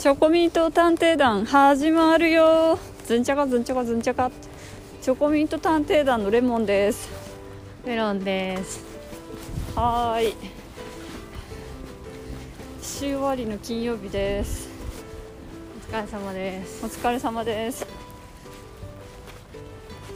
[0.00, 2.78] チョコミント探偵団始まるよ。
[3.04, 4.30] ずんちゃかずんちゃかずんちゃか
[5.02, 7.10] チョコミント探偵団のレモンです。
[7.84, 8.82] メロンです。
[9.76, 10.34] はーい。
[12.80, 14.70] 週終わりの金曜日です。
[15.90, 16.86] お疲れ様です。
[16.86, 17.86] お疲れ様です。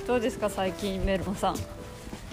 [0.06, 1.56] どうですか最近メロンさん。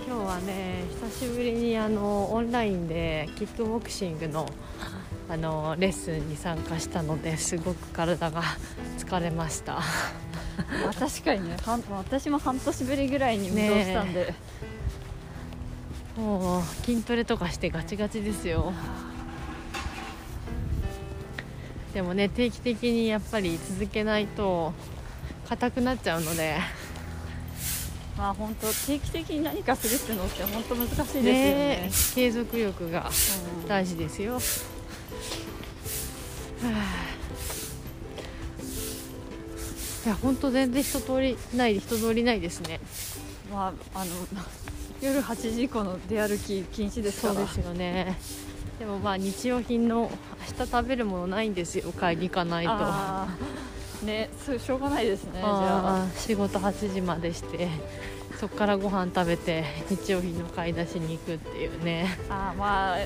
[0.08, 4.46] 今日はね久しぶりにあのオンラインでキックボクシングの
[5.32, 8.44] あのレッスンに参加したのですごく体が
[8.98, 9.76] 疲れました。
[9.76, 9.82] ま
[10.90, 11.56] あ確かにね。
[11.90, 14.34] 私も半年ぶりぐらいに運動したんで、
[16.18, 18.74] もう筋トレとかしてガチガチですよ。
[21.94, 24.74] でもね定期的にやっぱり続けないと
[25.48, 26.58] 硬くなっちゃうので。
[28.18, 31.32] まあ本当定期的に何かするってのって本当難しいですよね。
[31.32, 33.10] ね継続力が
[33.64, 34.81] うん大事ですよ、はあ
[40.06, 42.80] いや本当全然人通りない人通りないですね。
[43.52, 44.12] まああの
[45.02, 47.34] 夜8時以降の出歩き禁止ですから。
[47.36, 48.18] そうですよね。
[48.80, 50.12] でもまあ日用品の
[50.58, 51.92] 明日食べるものないんですよ。
[51.92, 54.06] 買いに行かないと。
[54.06, 56.08] ねそうしょうがないですねじゃあ。
[56.18, 57.70] 仕事8時までして
[58.40, 62.18] そこからご飯食べて日用品の買い出しに行くっていうね。
[62.28, 62.98] あーまあ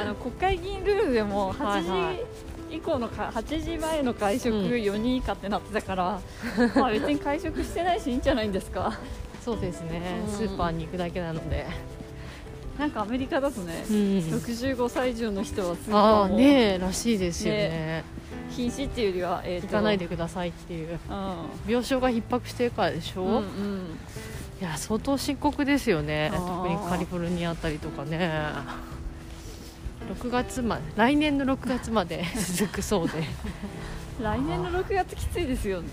[0.00, 2.22] あの国会議員ルールでも8時、
[2.70, 4.64] 以降のか8時前の会食うん。
[4.66, 6.20] 4人以下ってなってたから、
[6.74, 8.98] まあ別に会食してないしいいんじゃないんですか？
[9.44, 10.02] そうですね。
[10.26, 10.32] うん。
[10.32, 11.66] スーパーに行くだけなので。
[12.78, 13.96] なんかアメリカだとね、うん。
[13.96, 18.04] 65歳以上の人はスーあパーもあねえらしいですよね。
[18.54, 20.90] 禁止っていうよりは、えーと行かないでくださいっていう。
[21.10, 21.36] うん。
[21.66, 23.42] 病床が逼迫してるからでしょ、うんうん。
[24.60, 26.30] いや相当深刻ですよね。
[26.32, 28.30] 特にカリフォルニアあたりとかね
[30.14, 32.24] 6月まで来年の6月まで
[32.58, 33.14] 続くそうで。
[34.22, 35.88] 来年の6月きついですよね。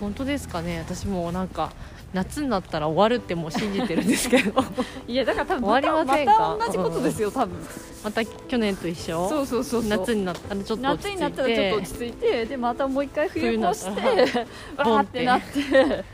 [0.00, 0.78] 本当ですかね。
[0.78, 1.70] 私もうなんか
[2.12, 4.64] 夏になったら終わるってもう信じてるんですけど。
[5.06, 6.56] いやだから多分終わりませんか？
[6.58, 7.56] また同じことですよ多分。
[8.04, 9.28] また去年と一緒？
[9.28, 11.14] そうそうそう夏になったらちょっと落ち着いて。
[11.14, 14.00] 夏になったらちょっと落ち着いてでまたもう一回冬越して
[14.78, 16.04] わーってなって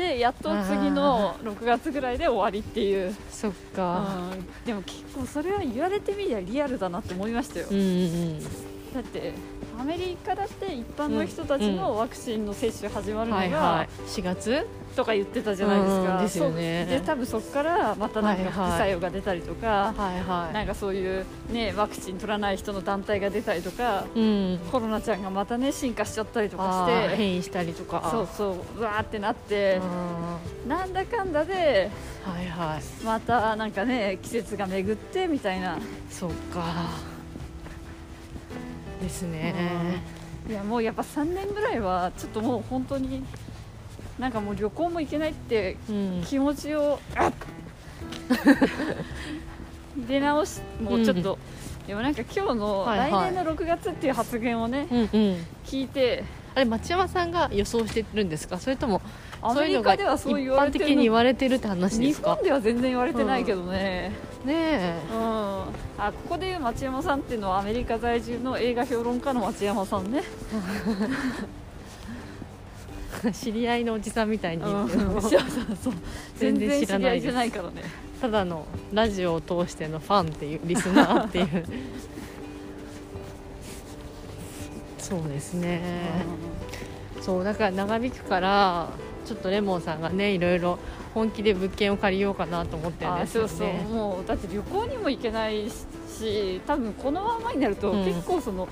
[0.00, 4.30] でやっと次の6月ぐらいで終わりっていう、そっか。
[4.32, 4.64] うん。
[4.64, 9.32] でも結構それは言われてみりゃリアルだなって思いましたよ、うんうんだって
[9.78, 13.88] アメリカだって一般の人たちのワクチンの接種始まるのが、はいはい。
[14.08, 14.66] 4月？
[14.96, 16.84] とか言ってたじゃないですか、うんですよね。
[16.86, 24.58] で多分そこからまたなんか副作用が出たりとか、はいはなんかそういう、ね、ワクチン取らない人の団体が出たりとかいうん。
[24.70, 28.08] コロナちゃんがまたね進化しちゃったりとかあしてー変異したりとか。
[28.10, 29.80] そうそううわーってなって
[30.64, 30.68] うん。
[30.68, 31.88] なんだかんだで
[32.24, 33.04] はいはい。
[33.04, 35.78] またなんかね季節が巡ってみたいな。
[36.10, 36.64] そっか
[39.00, 39.54] ですね。
[40.48, 43.22] いやもうやっぱ3年ぐらいはちょっともう本当に
[44.18, 46.22] なんかもう旅行も行けないってうん。
[46.26, 47.32] 気持ちをあっ。
[50.08, 51.38] 出直しもうちょっと、
[51.86, 53.32] でもなんか今日の来はいはい。
[53.32, 55.08] 年の6月っていう発言をね、うんうん。
[55.64, 56.24] 聞いて。
[56.54, 58.58] あれ町山さんが予想してるんですか？
[58.58, 59.00] それとも
[59.42, 62.34] そういうのが一リカではそう言われ般的に言われてるって話で日すか？
[62.34, 64.12] 本では全然言われてないけどね、
[64.44, 64.94] ねえ。
[65.12, 65.18] うん、
[65.98, 70.22] あここでいう町山さんっていうのはアメリカ在住の映画評論家の町山さんね、
[73.32, 74.88] 知り合いのおじさんみたいにうん、
[76.38, 77.82] 全全然然知らないですゃないからね。
[78.20, 81.48] ただのラジオを通してのファンっていうリスナーっていう。
[84.98, 85.80] そうですね。
[87.22, 88.88] そうだから長引くから
[89.26, 90.78] ちょっとレモンさんがねいろいろ
[91.14, 93.66] 本気で物件を借りようかなと思ってるんですよあそうそう。
[93.68, 98.04] ねもうだって旅行にも行けないし多分このままになるとうん。
[98.04, 98.68] 結構その、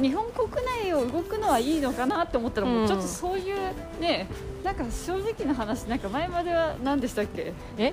[0.00, 0.48] 日本国
[0.84, 3.56] 内を動くのはいいのかなって思ったらもうちょっとそういう
[4.00, 4.28] ね
[4.62, 7.52] なんか正直な話なんか前までは何でしたっけ？
[7.78, 7.92] え？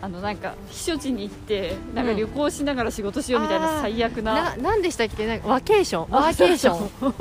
[0.00, 5.26] あのなんか避暑地に行ってなんか旅行しながら仕事しようみたいな最悪な、ななんでしたっけ？
[5.26, 6.14] なんかワケーション？
[6.16, 7.14] あワーケーション。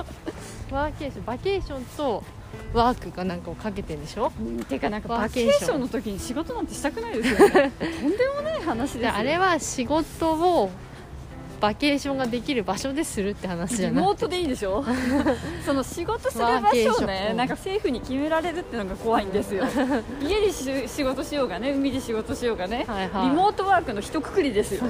[0.71, 1.25] ワーケーション。
[1.25, 2.23] バケーションと
[2.73, 4.31] ワークかなんかをかけてんでしょ？
[4.39, 7.71] うんてかなんかワバケーションの時に仕事なんてしたくないですよね。
[7.79, 10.69] とんでもない話ですあれは仕事を
[11.59, 13.95] バケーションができる場所でするって話じゃない？
[13.95, 14.83] リモートでいいでしょ？
[15.65, 19.65] その仕事する場所をねうんなんか政府に決められるってのが怖いんですよ。
[20.23, 23.29] 家でし仕事しようがね海で仕事しようがね、はいはい。
[23.29, 24.81] リモートワークの一括りですよ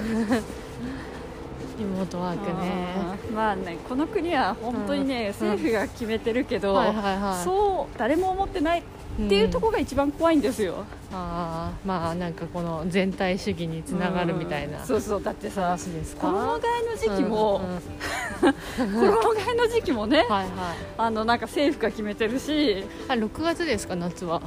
[1.82, 2.96] リモートワークね。
[3.28, 7.44] うんまあねこの国は本当にね、政府が決めてるけど、はいはいはい。
[7.44, 8.84] そう誰も思ってないっ
[9.30, 14.80] ていうところが一番怖いんですよ、ああまあなんかこの全体主義につながるみたいな。
[14.80, 14.86] うん。
[14.86, 15.24] そうそう。
[15.24, 19.02] だってさ衣替えの時期も、うんうん。
[19.12, 20.50] 衣替えの時期もねはいはい。
[20.98, 24.42] あのなんか政府が決めてるし、あ6月ですか夏は、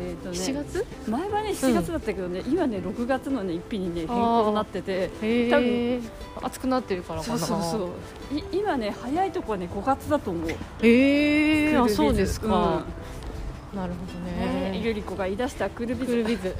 [0.00, 0.86] えーとね、7月？
[1.08, 6.00] 前はね7月だったけどね、今ね6月のね一日にね変更になっててへ多え
[6.42, 7.90] 暑くなってるからかそなうそうそ
[8.32, 8.38] う。
[8.38, 10.50] い今ね早いとこはね5月だと思う。
[10.50, 13.78] へえあクールビズそうですか、うん。
[13.78, 14.70] なるほどね。
[14.72, 16.56] ねゆり子が言い出したクールビズクールビズ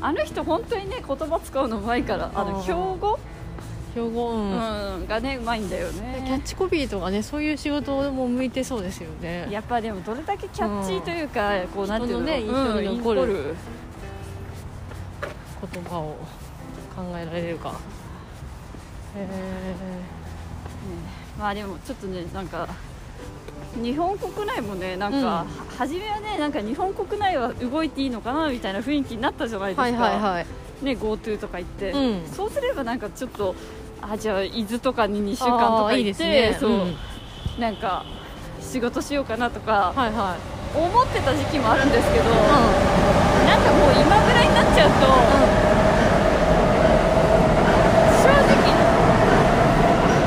[0.00, 3.18] あの人本当にね言葉使うのうまいからあの標語、
[3.94, 9.48] 標語、ううんん、がねうまいんだよキャッねチコピーとかねそういう仕事も向いてそうですよね。
[9.50, 13.54] やっぱでもどれだけキャッチーというか、こうなんていうのね印象にうん残る
[15.72, 16.16] 言葉を
[16.96, 17.70] 考えられるか。
[17.70, 17.72] へ
[19.18, 19.74] え
[21.38, 22.68] まあでもちょっとねなんか
[23.82, 25.24] 日本国内もねなんか、うん。
[25.24, 25.46] は
[25.78, 30.46] 初めはねなんか日本国内は動いていいのかなみたいな雰囲気になったじゃないですか、はいはいはい。
[30.84, 32.26] ね GoTo とか言って、うん。
[32.28, 33.54] そうすればなんかちょっと
[34.02, 36.56] あじゃあ伊豆とかに2週間とか行ってですね。
[36.58, 36.96] そう、ん。
[37.58, 38.04] なんか
[38.60, 40.78] 仕事しようかなとかはいはい。
[40.78, 42.34] 思ってた時期もあるんですけど、なん
[43.60, 44.96] かもう今ぐらいになっちゃうと、
[48.22, 48.72] 正直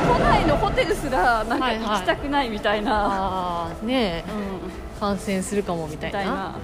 [0.07, 4.31] 都内のホテルすらなんかはいはい行きたくないみたいな、ああねえ。
[4.31, 4.99] うん。
[4.99, 6.19] 感染するかもみたいな。
[6.19, 6.59] みたいな。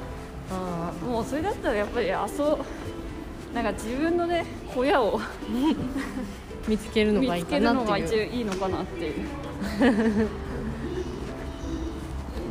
[0.51, 5.23] あもうそれだったらやっぱりあそうなんか自分のね小屋をー
[6.67, 7.85] 見つけるのがいいか見つけるなっていう。
[7.85, 10.29] のが一応いいのかなっていう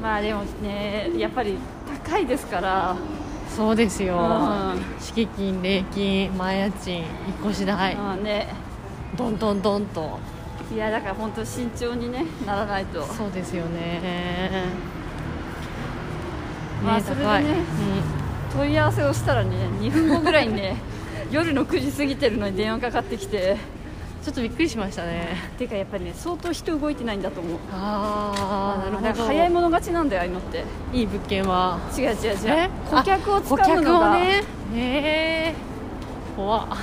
[0.03, 1.59] まあでもねやっぱり
[2.07, 2.97] 高いですから、
[3.55, 4.17] そうですよ。
[4.17, 4.19] う
[4.79, 4.81] ん。
[5.01, 7.07] 敷金礼金前家賃引っ
[7.51, 7.95] 越し代。
[7.97, 8.49] まあね。
[9.17, 10.19] どんどんどんと。
[10.73, 13.05] いやだから本当慎重にねならないと。
[13.05, 14.65] そうですよね。
[16.85, 17.29] まあそれでね
[18.53, 18.67] 高い。
[18.69, 20.77] 問い合わせをしたらね2分後ぐらいにね
[21.31, 23.57] 夜の9時過ぎてるのに電話かかってきて
[24.23, 25.29] ちょっとびっくりしましたね。
[25.57, 27.59] ていうかやっぱりね相当人動いてないんだと思う。
[27.73, 29.11] ああなるほど。
[29.11, 30.65] んか早い者勝ちなんだよああいうのって。
[30.93, 31.79] いい物件は。
[31.97, 32.17] 違う違う違う。
[32.47, 34.43] え顧客をつ顧客かむのが、をね。
[34.75, 35.55] へえ
[36.37, 36.67] 怖っ。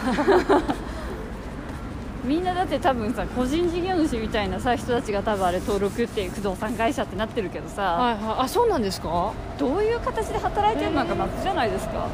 [2.25, 8.35] みんなだって多分さ個人事業主みたいなさ人たちが多分あれ登録って不動産会社ってなってるけどさ、はいはい。
[8.39, 9.31] あそうなんですか？
[9.57, 12.07] どういう形で働いてるのか謎じゃないですか、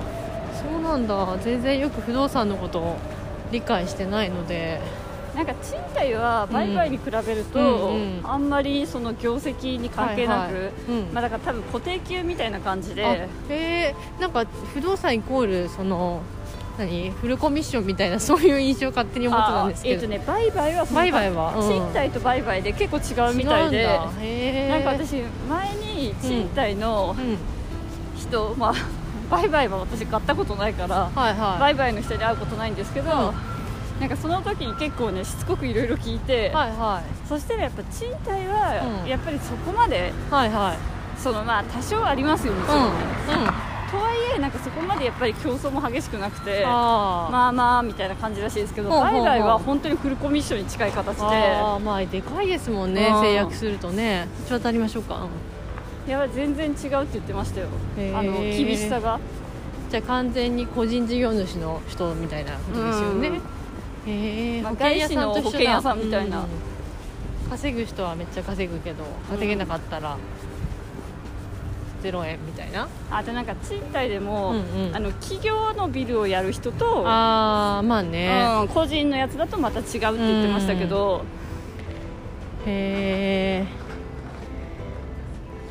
[0.71, 1.15] そうなんだ。
[1.41, 2.97] 全然よく不動産のことを
[3.51, 4.79] 理解してないので
[5.35, 10.71] なんか賃貸は売買に比べると、うんうんあんまりその業績に関係なく、
[11.13, 13.01] まあ、だから多分固定給みたいな感じあで
[13.50, 14.25] へえ。
[14.25, 16.21] んか不動産イコールその
[16.77, 17.12] 何？
[17.12, 19.95] フルコミッションみたいなそういう印象を勝手に思ってたんですけど。
[19.95, 21.68] あえっ、とね売買は売買は、うん。
[21.69, 27.38] 賃貸と売買で結構違うみたいでなんか私前に賃貸のうん。
[28.18, 28.74] 人、まあ
[29.29, 31.59] 売買は私買ったことないからはいはい。
[31.74, 33.52] 売買の人に会うことないんですけど、うん
[33.99, 39.09] なんかその時に結構ねしつこくいろいろ聞いて、はいはそしたらやっぱ賃貸はうん。
[39.09, 40.77] やっぱりそこまで、いはいはい。
[41.19, 42.89] そのまあ多少ありますよもちうんうん。
[43.91, 49.21] とはいえなんかそこまでやっぱり競争も激しくなくてまあまあみたいな感じらしいですけどほうほうほう。
[49.21, 51.23] 売買は本当にフルコミッションに近い形で。
[51.23, 53.21] あーまあでかいですもんねうん。
[53.21, 54.27] 制約するとね。
[54.47, 56.09] ちょっとありましょうか、うん。
[56.09, 57.67] いや全然違うって言ってましたよ。
[58.15, 59.19] あの厳しさが。
[59.89, 63.39] じゃあ完全に個人事業主の人みたいなことですよね、
[64.07, 65.51] へえまあ保険屋さんと一緒だ。
[65.51, 66.39] 外資の保険屋さんみたいな。
[66.39, 66.45] うん
[67.50, 70.17] 稼ぐ人はめっちゃ稼ぐけど稼げなかったら
[72.01, 74.95] 0円みたいな、あとなんか賃貸でも、うんうん。
[74.95, 81.24] あの企業のビルをやる人とああまあね、うん、個人のやつだとまた違うって言ってましたけど、
[82.65, 83.67] へえ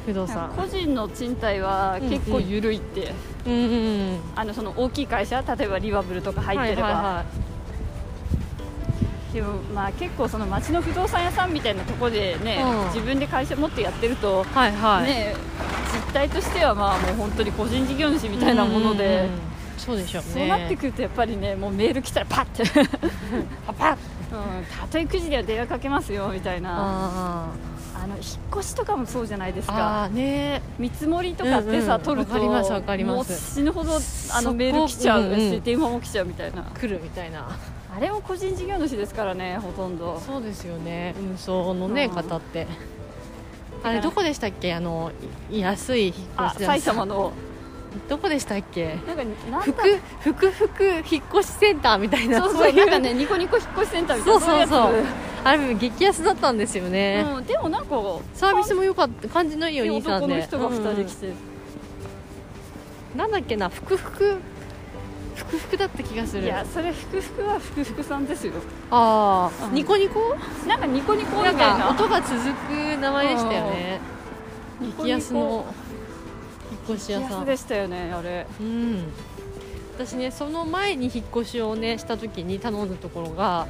[0.07, 0.53] 不動産。
[0.57, 3.12] 個人の賃貸は結構緩いって、
[3.45, 4.21] うんうんうん。
[4.37, 7.52] あのその大きい会社例えばリバブルとか入ってれば、はいはいはい
[9.33, 12.87] でもまあ結構その町の不動産屋さんみたいなところでね、うん。
[12.89, 15.35] 自分で会社持ってやってると、はいはい、ね
[15.93, 19.31] 実態としてはまあもう本当に個人事業主みたいなもので、うんうんうん。
[19.79, 20.29] そうでしょうね。
[20.29, 22.65] そうなってくるとやっぱりねもうメール来たらパッて。
[23.67, 23.99] パパッ、うん、
[24.81, 26.71] たとえ9時では電話かけますよみたいな。
[26.75, 27.47] あ
[27.95, 28.25] あの引っ
[28.59, 30.61] 越しとかもそうじゃないですーかね。
[30.79, 32.05] 見積もりとかってさ、うんうん。
[32.05, 33.33] 取るとわかりますわかります。
[33.33, 33.93] もう死ぬほど
[34.33, 35.61] あのメール来ちゃうし、うんうん。
[35.62, 36.62] 電話も来ちゃうみたいな。
[36.62, 37.47] 来るみたいな
[37.95, 40.19] あれも個人事業主ですからねほとんど。
[40.21, 41.15] そうですよね。
[41.21, 42.15] 運送のね、うん。
[42.15, 42.67] 方って。
[43.83, 44.73] あれどこでしたっけ？
[44.75, 45.13] あの
[45.51, 47.33] い安い引っあ越し埼玉の。
[48.09, 48.97] どこでしたっけ？
[49.07, 52.41] なんかなん福だ福福引っ越しセンターみたいな。
[52.41, 54.83] そうそういなんかねニコニコ引っ越しセンターみたいそうなそう。
[54.85, 55.05] そういや
[55.45, 57.97] あれ激安だったんですよね、つうん、でもなんか
[58.33, 60.39] サービスも良かった感じのいいお兄さんで。
[60.47, 63.19] 男の人が2人来て、うん。
[63.19, 63.69] なんだっけな？
[63.69, 64.41] 福福ふく
[65.35, 66.45] ふくだった気がする。
[66.45, 68.53] いやそれ福福は福福さんですよ。
[68.91, 69.75] ああ、うん。
[69.75, 70.37] ニコニコ？
[70.67, 71.85] なんかニコニコみなんたいな。
[71.87, 74.01] か音が続く名前でしたよね。
[74.99, 75.65] 激安の
[76.89, 77.45] 引っ越し屋さん。
[77.45, 78.47] でしたよねあれ。
[78.61, 79.05] うん。
[79.95, 83.67] 私ねその前に引っ越しをねした時に頼んだところが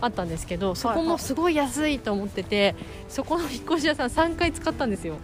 [0.00, 2.74] あったんですけどそこもすごい安いと思ってて、
[3.08, 5.16] そこの引っ越し屋さん3回使ったんですよ。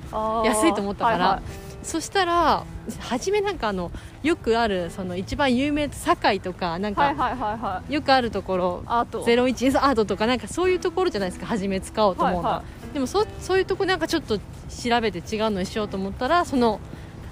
[0.44, 2.64] 安いと思ったから、はいはいそしたら
[3.00, 3.90] 初めなんかあの
[4.22, 9.24] よくあるその一番有名堺とかなんかよくあるところアート。
[9.24, 16.80] 01アートとかなんかそういうところじゃないですか初め使おうと思うのは、はいはでもそそういうとこなんかちょっと調べて違うのにしようと思ったらその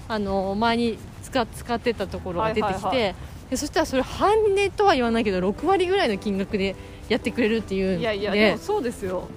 [0.07, 3.15] あの前に使使ってたところが出てきて、
[3.55, 6.75] そしたらそれ半値とは言わないけど6割ぐらいの金額で
[7.07, 8.01] やってくれるっていうんで。
[8.01, 9.27] いやいやそうですよ。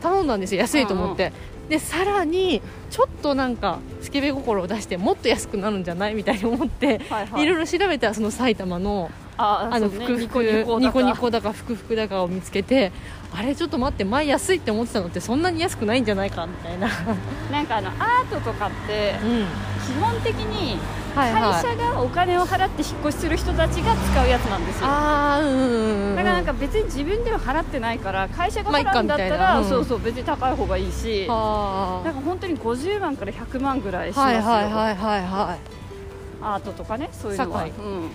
[0.00, 1.32] 頼んだんですよ安いと思って、
[1.68, 6.14] でさらにちょっとなんかスケベ心を出してもっと安くなるんじゃない？
[6.14, 10.06] みたいに思って、はいろいろ調べたらその埼玉のああのそうね。
[10.06, 11.52] ふくふくニコニコだか。
[11.52, 12.92] ふくふくだかを見つけて
[13.34, 16.88] あれちょっと待って前安いって思ってたのってそんなに安くないんじゃないかみたいな、
[17.50, 19.46] なんかあのアートとかってうん。
[19.88, 20.78] 基本的に
[21.14, 24.86] はい会はい、社がお金を払って引っ越しする人たちが使うやつなんですよ。
[24.86, 35.78] ああうんうんうんだからなんか別に自分では払ってないから会社が払うんだったまあうんそうそう別に高い方がいいしはなんか本当に50万から100万ぐらいしあますよ、はいはいはいはいはい。
[36.40, 37.70] アートとかねそういうのは、堺。
[37.70, 38.10] うん、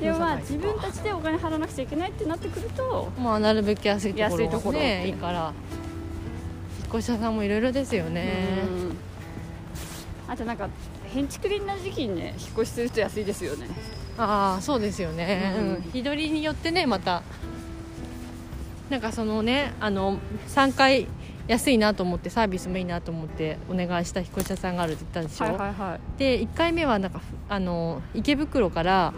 [0.00, 4.78] でもまあ自分たちでお金払わなくちゃいけないってなってくるとまあなるべく安いところ安いところ。
[4.78, 5.52] いいから。
[6.80, 8.32] 引っ越し屋さんもいろいろですよね。
[8.66, 10.32] うん。
[10.32, 10.68] あとなんか
[11.04, 13.66] 変築林な時期にね引っ越しすると安いですよね。
[14.18, 15.72] ああそうですよね、ううん。
[15.74, 15.82] ん。
[15.92, 17.22] 日取りによってねまた
[18.90, 21.06] なんかそのねあの3回
[21.48, 26.18] 安いなと思ってサービスもいいなと思ってお願いした引っ越し屋さんがあるって言ったでしょ、はいはいはい。
[26.18, 29.14] で1回目はなんかふあの池袋から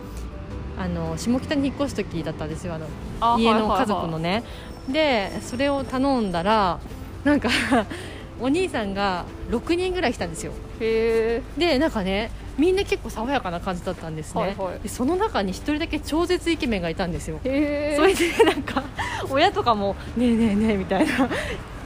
[0.78, 2.86] あの下北に引っ越す時だったんですよあの
[3.20, 3.78] あ家の家はいはい。
[3.78, 4.42] はい族のね、
[4.88, 6.78] でそれを頼んだら
[7.24, 7.48] なんか
[8.40, 10.52] お兄さんが6人ぐらい来たんですよ。
[10.80, 11.60] へえ。
[11.60, 14.80] でなんかねみんな結構爽やかな感じだったんですね、はいはい。
[14.80, 17.38] でその中に1人だけ超絶イケメンがいたんですよ。
[17.44, 17.96] へえ。
[17.96, 18.82] それでなんか
[19.30, 21.28] 親とかも「ねえねえねえ」みたいな。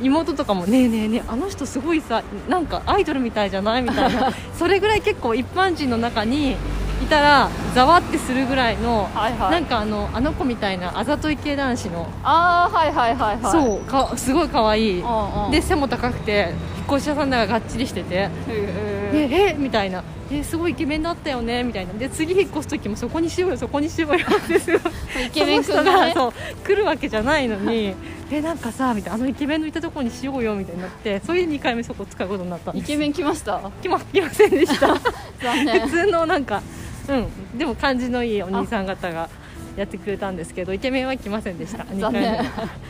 [0.01, 4.33] 妹とかも「ねえねえねえあの人すごいさなんかアイドルみたいじゃない?」みたいな。
[4.57, 6.57] それぐらい結構一般人の中に
[7.03, 9.51] いたらざわってするぐらいの、はいはい。
[9.53, 13.53] なんかあのあの子みたいなあざとい系男子の、ああはいはいはいはい。
[13.53, 15.51] そうかすごい可愛いうんうん。
[15.51, 20.03] で背も高くて引っ越し屋さんだからがっちりしててへえええみたいな。
[20.31, 21.95] えすごいイケメンだったよねみたいな。
[21.95, 24.93] で次引っ越す時もそこにしようよそこにしようよってすごい。
[25.27, 26.33] イケメンその人君がそう
[26.67, 27.95] 来るわけじゃないのに
[28.31, 29.15] えなんかさみたいな。
[29.15, 32.85] あのイケメンのいたところにしようよみたいになってそれで2回目そこ使うことになったんです。
[32.85, 33.59] イケメン来ました？
[33.83, 34.89] 来ま来ませんでした。
[35.43, 35.81] 残念。
[35.81, 36.61] 普通のなんか
[37.09, 37.59] うん。
[37.59, 39.29] でも感じのいいお兄さん方が
[39.77, 41.85] やってくれたんですけどイケメンは来ませんでした。
[41.85, 42.23] 2 残念。
[42.23, 42.43] 回目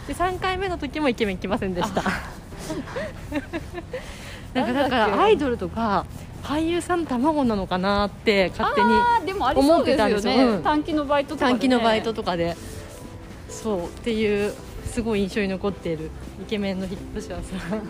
[0.06, 2.02] で3回目の時もイケメン来ませんでした。
[4.54, 6.06] なんかだからアイドルとか
[6.42, 8.88] 俳優さんの卵なのかなって勝手に
[9.32, 10.52] 思ってたんですねよ。
[10.52, 10.62] うん。
[10.62, 12.56] 短期のバイトとかで、ね、短期のバイトとかで。
[13.50, 13.84] そう。
[13.86, 14.54] っていう
[14.86, 16.10] すごい印象に残っている
[16.42, 17.76] イケメンの引っ越し屋さ。
[17.76, 17.82] ん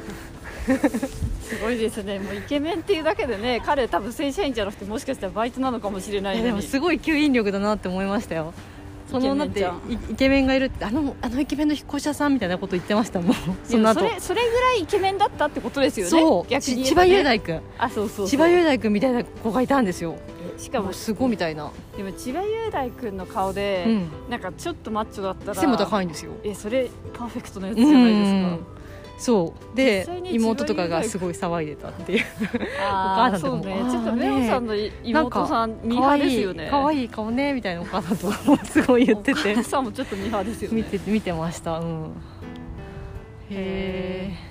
[0.77, 2.19] すごいですね。
[2.19, 8.53] もうイケメンっていうだけでね彼多分正社員じゃなくてもしかしたらバイトなのかもしれないでもすごい吸引力だなって思いましたよ。
[9.11, 9.67] そのだって
[10.11, 13.35] イケメンがいるってあのあのイケメンの引っ越し屋さんみたいなこと言ってましたもん。
[13.65, 14.01] その後。
[14.01, 16.11] それそれぐらいイケメンだったってことですよね。
[16.11, 16.51] そう。
[16.51, 17.61] 逆にち千葉雄大大君。
[17.79, 20.17] あそうそう千葉雄大君みたいな子がいたんですよ。
[20.59, 26.33] しかもすごいみたいな、でも千葉雄大君の顔で、うん、なんかちょっとマッチョだったら背も高いんですよ。
[26.43, 28.59] えそれパーフェクトなやつじゃないですか、
[29.19, 29.77] そう。
[29.77, 32.25] で妹とかがすごい騒いでたっていう。
[32.55, 32.59] お
[32.89, 33.63] 母さんとかも。
[33.65, 33.91] そうね。
[33.91, 36.69] ちょっとあーねメロンさんの妹さんミーハーですよね。
[36.71, 39.53] 可愛いい顔ねみたいなお母さんとかもすごい言ってて。
[39.53, 40.77] お母さんもちょっとミーハーですよね。
[40.77, 41.79] 見て見てました。
[41.81, 42.13] うん。
[43.51, 44.48] へえ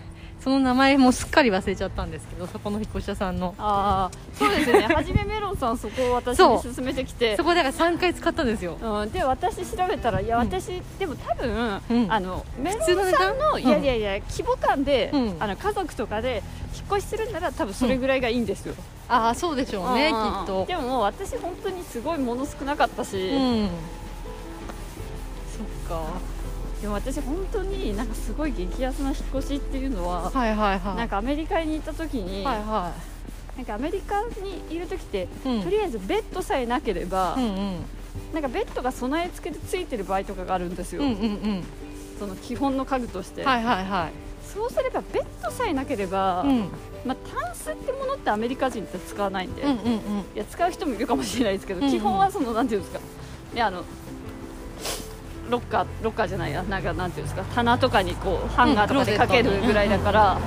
[0.48, 3.54] その名前もすっかり忘れちゃったんですけどそこの引っ越し屋さんの。
[3.58, 4.88] ああそうですよね。
[4.96, 7.36] 初めメロンさんそこを私に勧めてきて。
[7.36, 8.78] そこだから3回使ったんですよ。
[8.82, 10.48] うん、で私調べたらいやうん。
[10.48, 12.08] 私、でも多分、うん。
[12.10, 13.62] あのメロンさんの、うん。
[13.62, 15.36] いやいやいや規模感で、うん。
[15.38, 16.42] あの家族とかで
[16.74, 18.76] 引っ越しするなら多分それぐらいがいいんですよ、
[19.10, 20.64] ああそうでしょうねきっと。
[20.66, 23.70] でも私本当にすごい物少なかったし、うん。
[25.58, 26.38] そっか
[26.82, 30.96] でも私本当になんかすごい激安な引っ越しっていうのは、はいはいはい。
[30.96, 32.94] なんかアメリカに行った時に、はいは
[33.56, 35.64] なんかアメリカにいる時って、いうん。
[35.64, 37.76] とりあえずベッドさえなければ、うんうん。
[38.34, 41.64] なんかベッドが備え付けでついてる場合とかがあるんですよ、うんうんうん。
[42.20, 44.12] その基本の家具として、はいはいはい。
[44.46, 46.70] そうすればベッドさえなければ、うん。
[47.06, 49.90] まあ、タンスってものってアメリカ人って使わないんで、うんうんうん。
[49.90, 50.02] い
[50.36, 51.92] や使う人もいるかもしれないですけど、うんうん。
[51.92, 53.02] 基本はそのなんていうんですか。
[53.54, 53.84] ねあの
[55.50, 60.38] ロッカーロッカーじゃないやなんかなんていうんですか棚とかにこうハンガーとかでかけるぐらいだから、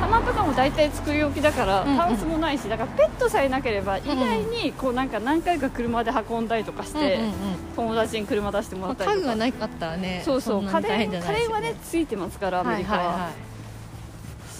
[0.00, 7.20] 棚とかも大体作り置きだから、タンスもないしだからペットさえなければ意外にこうなんか何回か車で運んだりとかして、
[7.76, 10.22] 友達に車出してもらまあったりとか、家具がなかったらね。
[10.24, 10.64] そうそう。
[10.64, 13.30] 家電家電はねついてますからアメリカは,、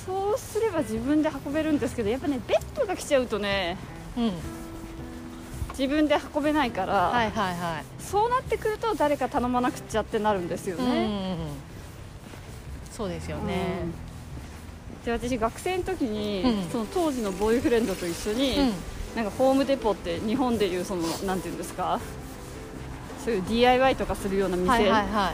[0.06, 3.76] そうすれば自分で運べるんですけどやっぱねベッドが来ちゃうとね
[4.16, 4.32] うん
[5.78, 7.84] 自分で運べないから、はいはいはい。
[7.98, 12.92] そうなってくると誰か頼まなくっちゃってなるんですようんうんね、うん。
[12.92, 13.78] そうですよね。
[13.82, 15.04] うん。
[15.04, 16.70] で私学生の時に、うん。
[16.70, 18.72] その当時のボーイフレンドと一緒に、うん。
[19.16, 22.00] なんかホームデポって日本でいうそのなんていうんですか
[23.24, 25.12] そういう DIY とかするような店にはいはい。
[25.12, 25.32] は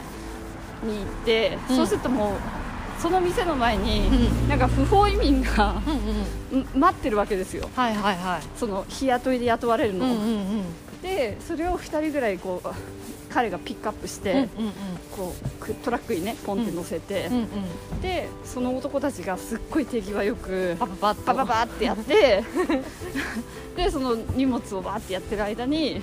[0.85, 1.77] 行って、うん。
[1.77, 2.37] そうするともう
[3.01, 4.49] その店の前に、うん。
[4.49, 5.91] なんか不法移民がい
[6.53, 6.63] うんうん。
[6.63, 7.69] ん待ってるわけですよ。
[7.75, 8.43] はいはいはい。
[8.57, 10.21] その日雇いで雇われるの、うんうんう
[10.63, 10.65] ん。
[11.03, 12.69] でそれを2人ぐらいこう
[13.33, 14.49] 彼がピックアップして、うんうん
[15.17, 17.43] こうくトラックにねポンって乗せて、うんうん。
[17.43, 17.45] う
[17.97, 21.23] んでその男たちがすっごい手際よくパパパッと。
[21.23, 22.45] パパパってやって
[23.77, 26.01] でその荷物をバーってやってる間に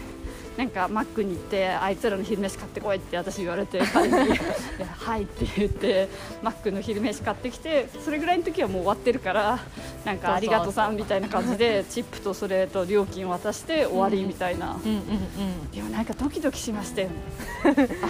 [0.57, 6.07] なんかマックに行ってあいつらの昼飯買ってこいって私言われてはいって言って
[6.41, 9.59] マックの昼飯買ってきてそれぐらいの時はもう終わってるから
[10.05, 17.15] なんかありがとうさんみたいな感じでチップとそれと料金渡して終わりみたいな、うんうんうんでもなんかドキドキしましたよね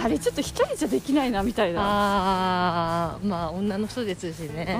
[0.02, 1.80] あれちょっと一人じゃできないなみたいな。
[1.82, 4.78] ああまあ女の人ですしね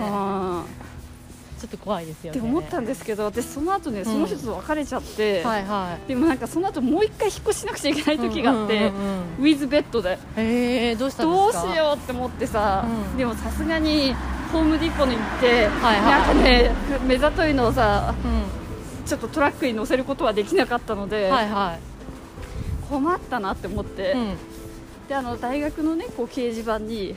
[1.66, 2.38] ょっと怖いですよね。
[2.38, 10.18] ーって思ったんですけど私その後ねその人と別れちゃって、はいはでもなんかその後もう一回引っ越しなくちゃいけないい時があって、うんうんうんウィズベッドで。
[10.36, 13.16] えー、どうしたどうしようって思ってさ、うん。
[13.18, 14.14] でもさすがに
[14.50, 16.10] ホームディポに行って、はいはい。
[16.10, 16.70] なんかね
[17.06, 21.78] 目ざといのをさうちょっとトラックに乗せることはできなかったので、んはいは
[22.88, 24.36] 困ったなって思って、い、うん、
[25.08, 27.14] であの大学のねこう掲示板に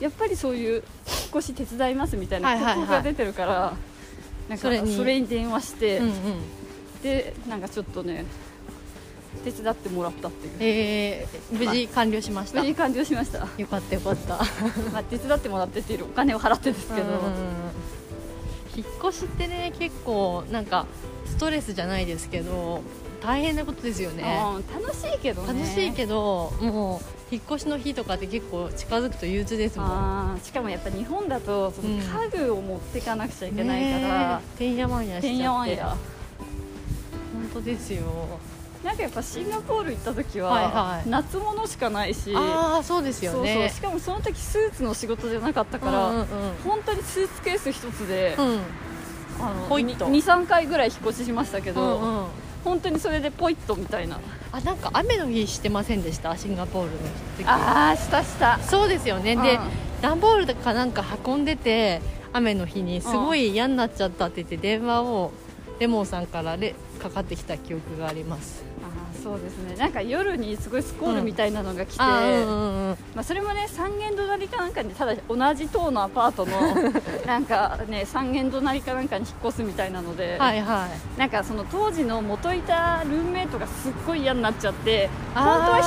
[0.00, 0.82] やっぱりそういう引っ
[1.36, 2.74] 越し手伝いますみたいなはいはいはい。
[2.74, 3.72] 広告が出てるから、
[4.48, 4.70] なんかそ
[5.04, 5.26] れに。
[5.26, 6.12] 電話して、うんうん。
[7.02, 8.24] でなんかちょっとね
[9.44, 10.52] 手伝ってもらったっていう。
[10.60, 12.60] えー、無事完了しました。
[12.60, 14.36] 無事に完了しました、よかったよかった。
[14.92, 17.78] まあ、手伝ってもらってっていうお金を払ってですけど、うん。
[18.76, 20.86] 引っ越しってね結構なんか
[21.26, 22.82] ストレスじゃないですけど
[23.20, 24.40] 大変なことですよね。
[24.54, 25.60] うん楽しいけどね。
[25.60, 30.40] 楽しいけどもう引っ越しの日とかって結構近づくと憂鬱ですもん。
[30.42, 32.00] しかもやっぱ日本だとそのうん。
[32.00, 34.58] 家具を持っていかなくちゃいけないから、ねえ。
[34.58, 35.76] てんやわんやしちゃって。
[35.76, 35.98] 本
[37.54, 38.02] 当ですよ。
[38.84, 41.08] なんかやっぱシンガポール行った時は、はいはい。
[41.10, 42.32] 夏物しかないし。
[42.34, 43.54] ああそうですよそうそう。
[43.54, 46.26] ねしかもその時スーツの仕事じゃなかったから、うんうん
[46.64, 48.46] 本当にスーツケース一つで、うん。
[48.46, 48.60] うん
[49.40, 52.26] あのポイッと23回ぐらい引っ越ししましたけうど、んうん
[52.64, 54.18] 本当にそれでポイッとみたいな。
[54.50, 56.36] あなんか雨の日してませんでした？
[56.36, 56.98] シンガポールの
[57.36, 57.44] 時。
[57.46, 58.58] ああしたした。
[58.60, 59.36] そうですよね。
[59.36, 59.60] でうん。
[60.00, 62.00] 段ボールとかなんか運んでて
[62.32, 65.32] 雨の日にすごい嫌になっちゃったって言って電話を
[65.80, 68.64] レモンさんからレかかってきた記憶があります
[69.28, 69.76] そうですね。
[69.76, 72.08] なんか夜にすごいスコールみたいなのが来て、うん。
[72.08, 76.56] うんうんまあ、それもね三軒隣かなんかにただ同じ棟のアパートの
[77.26, 80.86] なんかね三軒隣かなんかに引っ越すみたいなので、はいは
[81.16, 81.20] い。
[81.20, 85.78] なんかその当時の元いたルームメイトがすっごい嫌になっちゃって本当は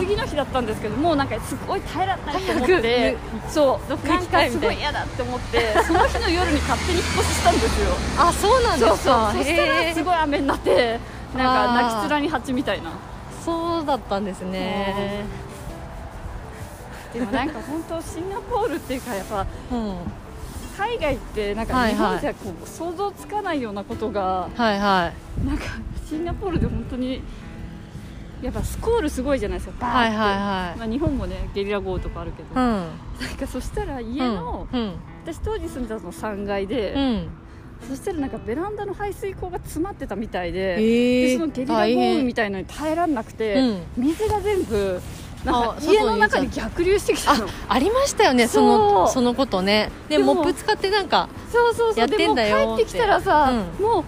[0.00, 3.16] 越し次の日だったんですけどもうなんかすごい耐えられないと思って
[3.48, 7.90] そうどっか行きたかいすごい嫌だって思ってその日の夜に勝手に引っ越ししたんですよ。
[8.18, 8.98] あそうなんでそうそう。
[8.98, 10.98] すかそしたらすごい雨になって
[11.36, 12.92] なんか泣き面に蜂みたいな。
[13.44, 15.24] そうだったんですね。
[17.12, 19.96] でもなんか本当シンガポールっていうかやっぱうん。
[20.76, 25.12] 海外ってなんか日本じゃこう想像つかないようなことがはいは
[25.42, 25.46] い。
[25.46, 25.64] なんか
[26.08, 27.22] シンガポールで本当に
[28.42, 29.86] やっぱスコールすごいじゃないですか。
[29.86, 30.78] はいはいはい。
[30.78, 32.88] まあ、日本もねゲリラ豪雨とかあるけど、うなんん
[33.38, 34.92] かそしたら家の、うん。
[35.26, 37.28] 私当時住んでたの3階で、うん
[37.88, 41.26] そしたらなんかベランダの排水口が詰まってたみたいで,、えー。
[41.28, 43.82] でそのゲリラ豪雨みたいのに耐えられなくて、うん。
[43.96, 45.00] 水が全部
[45.44, 47.46] なんかあ家の中に逆流してきたの。
[47.68, 49.90] ありましたよねそのそのことね。
[50.08, 54.04] でモップ使ってなんかそうそうそうやってんだよでも帰ってきたらさ、うもう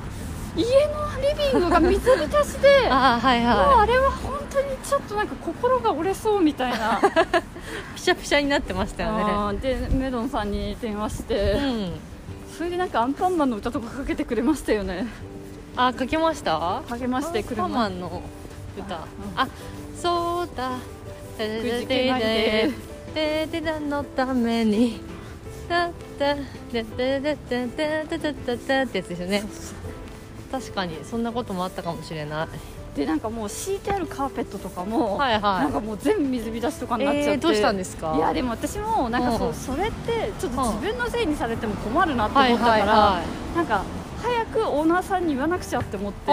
[0.54, 7.00] 家のリビングが水浸しで あーはいもうはあれは本当にちょっとなんか心が折れそうみたいな、い
[7.96, 9.58] ピシャピシャになってましたよね。
[9.60, 12.00] でメドンさんに電話して、うん
[12.62, 15.08] それでなんかアンパンマンの歌とかかけてくれましたよね。
[15.74, 16.84] あかけました？
[16.88, 18.22] かけましてアンパ車ンマンの
[18.78, 18.94] 歌。
[18.94, 19.02] うん
[19.34, 19.48] あ
[20.00, 20.78] そうだ。
[21.36, 21.42] く
[21.80, 22.70] じけないで。
[23.16, 25.00] ででだのために
[25.68, 26.36] だだ
[26.72, 29.42] でででででででででってやつですよね
[30.52, 32.48] 確かにそんなこともあったかもしれない
[32.96, 35.42] でなんかもう敷いてあるカーペットとかも、はいはい。
[35.42, 38.14] なんかもう全部水浸しとかになっちゃって、えー、どうしたんですか？
[38.16, 39.54] いやでも私もなんかそう、うん。
[39.54, 43.82] それってちょっとうん自分のせいにされても困るなってはい思ったから、はいはいなんか
[44.22, 46.30] 早くオーナーさんに言わなくちゃって思って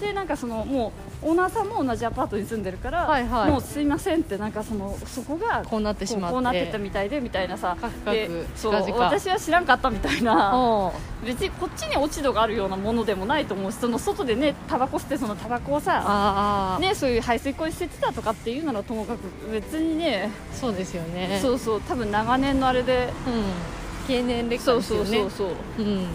[0.00, 7.76] でなんかそのもうオーナーさんも同じアパートに住んでるから、はいはいもうすいませんってなんかそのそこがこうなってしまってこうなってたみたいでみたいなさ。
[7.80, 10.92] カクカクでそう私は知らんかったみたいな。
[11.24, 20.30] 別にこっちに落ち度があるようなものでもないと思うしその外でねタバコ吸ってそのタバコをさね、そういう排水溝に捨ててたとかっていうならともかく別にね。
[20.52, 21.38] そうですよね。
[21.40, 23.12] そうそう多分長年のあれで。
[23.26, 24.06] うん。
[24.06, 25.30] 経年劣化そうですよね。
[25.30, 25.86] そうそうそう。
[25.86, 26.06] うん。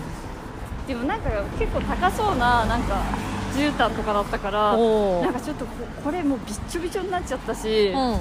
[0.87, 3.01] でもなんか結構高そうななんか
[3.51, 5.71] 絨毯とかだったからなんかちょっとこ
[6.05, 7.95] これもうびっちょびちょになっちゃったし、うん。
[7.95, 8.19] は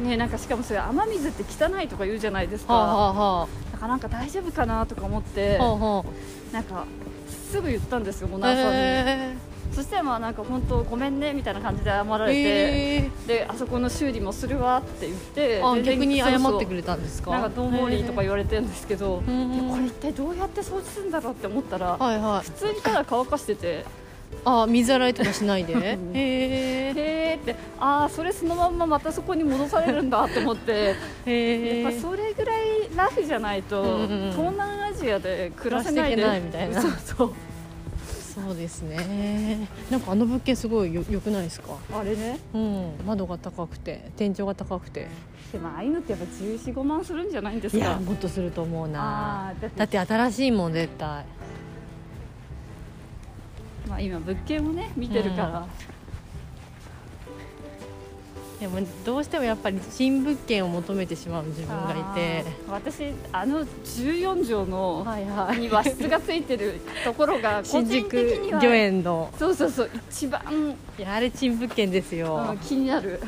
[0.00, 6.04] ね、なんかしかもそれ雨水って汚いとか言うじゃないですか、あ、はあはだからなんか大丈夫かなとか思って、あ、はあは
[6.52, 6.84] なんか
[7.50, 9.34] すぐ言ったんですよオーあナーさんに、へ
[9.72, 17.32] そしたらまあなんか本当ごめんねみたいな感じで謝らえれて、へであそこの修理もするわって言って逆に謝ってくれたんですか？
[17.32, 19.66] なんか「どうもり」とか言われてるんですけど、へー。
[19.66, 22.44] でこれ一体どうやって掃除するんだろうって思ったら、はいはい。
[22.44, 23.84] 普通にただ乾かしてて
[24.44, 25.72] あ水洗いとかしないで？
[25.76, 27.38] へんえ。
[27.40, 27.54] って。
[27.80, 30.72] ああそれそのまんままたそこに戻されるんだって思って。
[30.72, 30.94] へ
[31.26, 31.82] え。
[31.82, 32.64] やっぱそれぐらい
[32.96, 36.16] ラフじゃないと、うんうん東南アジアで暮らせないで。
[36.16, 36.82] 暮らしていけないみたいな。
[36.82, 37.32] そうそう。
[38.46, 39.68] そうですね。
[39.90, 41.72] なんかあの物件すごいよよくないですか？
[41.92, 42.38] あれね。
[42.54, 42.90] うん。
[43.06, 45.08] 窓が高くて天井が高くて。
[45.52, 47.84] でもああいうのってやっぱ1415万するんじゃないんですか？
[47.84, 49.48] いやもっとすると思うな。
[49.48, 49.78] あーだって。
[49.78, 51.24] だって新しいもん絶対
[53.86, 55.66] まあ、今物件をね見てるから、
[58.60, 62.44] でもどうしてもやっぱり新物件を求めてしまう自分がいて。
[62.68, 70.42] 私あの14畳の、はいはに和室がついてるところが個 新人宿御苑のそうそうそう一番、
[70.98, 73.20] いやあれ新物件ですよ、うん気になる。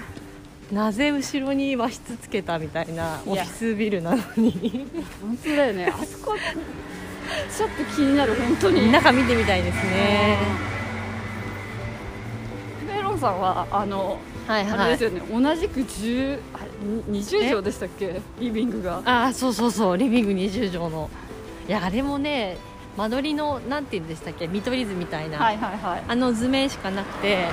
[0.73, 4.87] なぜ後ろに和室つけたみたいないオフやィスビルなのに
[5.21, 6.37] 本当だよねあそこ
[7.57, 8.91] ちょっと気になる本当に。
[8.93, 10.37] 中見てみたいですね。
[12.87, 18.21] メロンさんはあの、はいあれですよね同じく10あれに20畳でしたっけ？
[18.41, 19.03] リビングが。
[19.05, 19.97] ああそうそうそう。
[19.97, 21.09] リビング20畳の。
[21.69, 22.57] いやあれもね
[22.97, 24.49] 間取りのなんて言うんでしたっけ？
[24.49, 26.03] 見取り図みたいな、はいはいはい。
[26.09, 27.47] あの図面しかなくて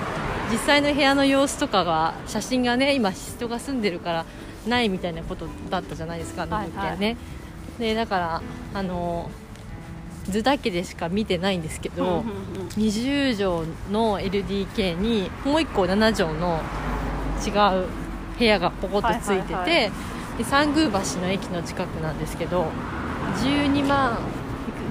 [0.51, 4.25] 実際の部屋の様子とかが写真がね今人が住んでるから
[4.67, 7.17] ないみたいなことだったじゃないですかあの物件ね、
[7.77, 8.41] でだから
[8.73, 9.29] あの
[10.29, 12.23] 図だけでしか見てないんですけど、うんうんうん。
[12.77, 16.61] 20畳の LDK にもう1個7畳の
[17.45, 17.87] 違う
[18.37, 19.91] 部屋がポコッとついてて、
[20.37, 22.67] で三宮橋の駅の近くなんですけど
[23.37, 24.19] 12万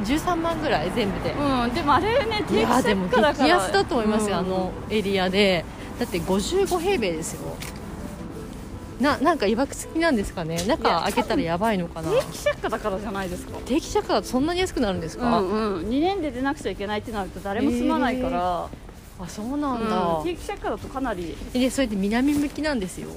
[0.04, 4.46] 13万ぐらい全部で、うん、でもあれねい定期安だと思いますよ、うん。
[4.46, 5.64] あのエリアで。
[5.98, 7.56] だって55平米ですよ
[9.00, 10.64] ななんかいわくつきなんですかね。
[10.66, 12.10] 中開けたらやばいのかな。
[12.10, 13.58] 定期借家だからじゃないですか。
[13.66, 15.88] 定期借家だとそんなに安くなるんですうか、んうん。
[15.88, 18.68] 2年で出なくちゃいけないってなると誰も住まないから、
[19.18, 20.24] あそうなんだ、うん。
[20.24, 21.36] 定期借家だとかなり。
[21.52, 23.08] でそれで南向きなんですよ。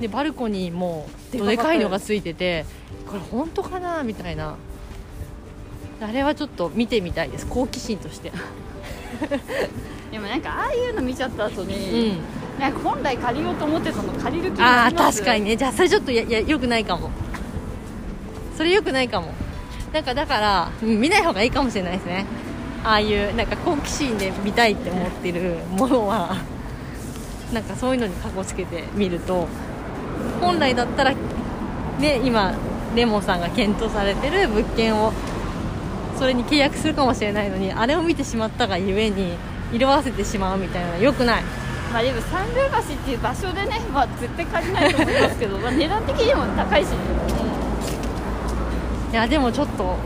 [0.00, 2.64] でバルコニーもどでかいのがついてて
[3.06, 4.56] これ本当かなみたいな。
[6.02, 7.46] あれはちょっと見てみたいです。
[7.46, 8.32] 好奇心として。
[10.10, 12.18] でもなんかああいうの見ちゃった後うに、ん
[12.60, 15.56] なんか本来借りようと思ってたの借りる気にああ確かにね。
[15.56, 17.10] じゃあそれちょっとややよくないかも。
[18.56, 19.32] それよくないかも。
[19.92, 22.26] なんかだから、見ない方がいいかもしれないですね。
[22.84, 26.36] ああいうなんか好奇心で見たいって思ってるものは
[27.52, 29.48] なんかそういうのにかこつけてみると
[30.40, 31.14] 本来だったら
[31.98, 32.54] ね今
[32.94, 35.12] レモンさんが検討されてる物件を
[36.18, 39.34] それに契約するかもしれないのにあれを見てしまったがゆえに
[39.72, 41.42] 色あせてしまうみたいなのはよくない。
[41.92, 46.88] まあでも三宮橋っていう場所でね、まあ、絶対借りないと思いますけど、 まあ、値段的にも高いし、
[49.12, 49.96] いやでもちょっと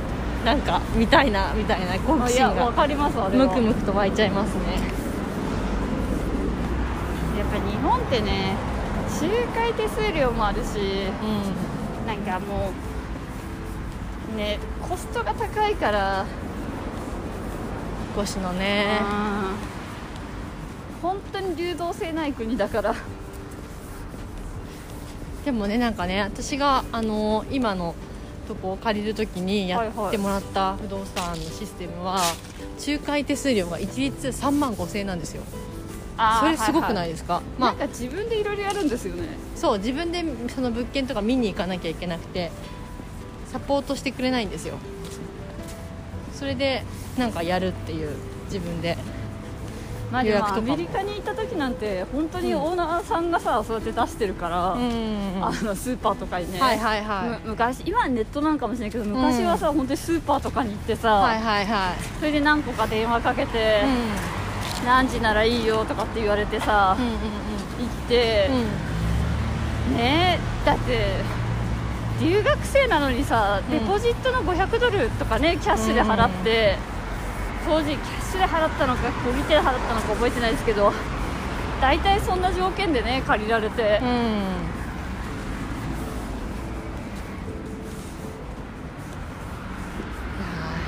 [0.46, 2.72] なんか見たいなみたいな好奇心が。
[2.72, 3.46] かりますあれは。
[3.46, 4.80] ムクムクと湧いちゃいますね。
[7.38, 8.54] やっぱ日本ってね
[9.20, 10.78] 仲介手数料もあるし
[11.22, 12.72] うなんかも
[14.34, 16.26] うねコストが高いから、ん
[18.16, 19.00] 少しのね。
[19.68, 19.73] うん
[21.04, 22.94] 本当に流動性ない国だから。
[25.44, 27.94] でもねなんかね私があの今の
[28.48, 32.18] とこを借りるときにやってもらった不動産のシステムは
[32.86, 35.42] 仲介手数料が一律3万5000円なんですよ。
[36.40, 37.44] それすごくないはですか、いはい。
[37.58, 37.70] まあ。
[37.72, 39.36] なんか自分でいろいろやるんですよね。
[39.54, 42.50] そう自分でその物件とか見に行かなきゃいけなくて
[43.52, 44.78] サポートしてくれないんですよ。
[46.32, 46.84] それで
[47.18, 48.96] なんかやるっていう自分で
[50.12, 57.28] まあでもアメリカに行った時なんて本当にオーナーさんがさ、そうやって出してるから、うんあのスーパーとかにね、はいはいはい。
[57.46, 61.94] む昔今はネットなんかもしれないけど昔はさ、本当にスーパーとかに行ってさ、はいはいはい。
[62.18, 64.86] それで何個か電話かけて、うん。
[64.86, 68.50] 何時ならいいよとかって言われてさ、うんうん行って、
[69.90, 69.96] うん。
[69.96, 71.16] ねえだって
[72.20, 73.70] 留学生なのにさうん。
[73.70, 76.76] デポジットの500ドルとかねキャッシュで払って、
[77.66, 80.92] 当時キャッシュで払ったのか小切手で払ったのか覚えてないですけど
[81.80, 84.08] 大体そんな条件でね借りられて、うん。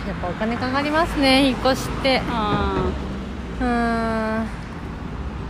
[0.06, 2.22] やっぱお金かかりますね引っ越しって。
[3.60, 4.65] うんうーん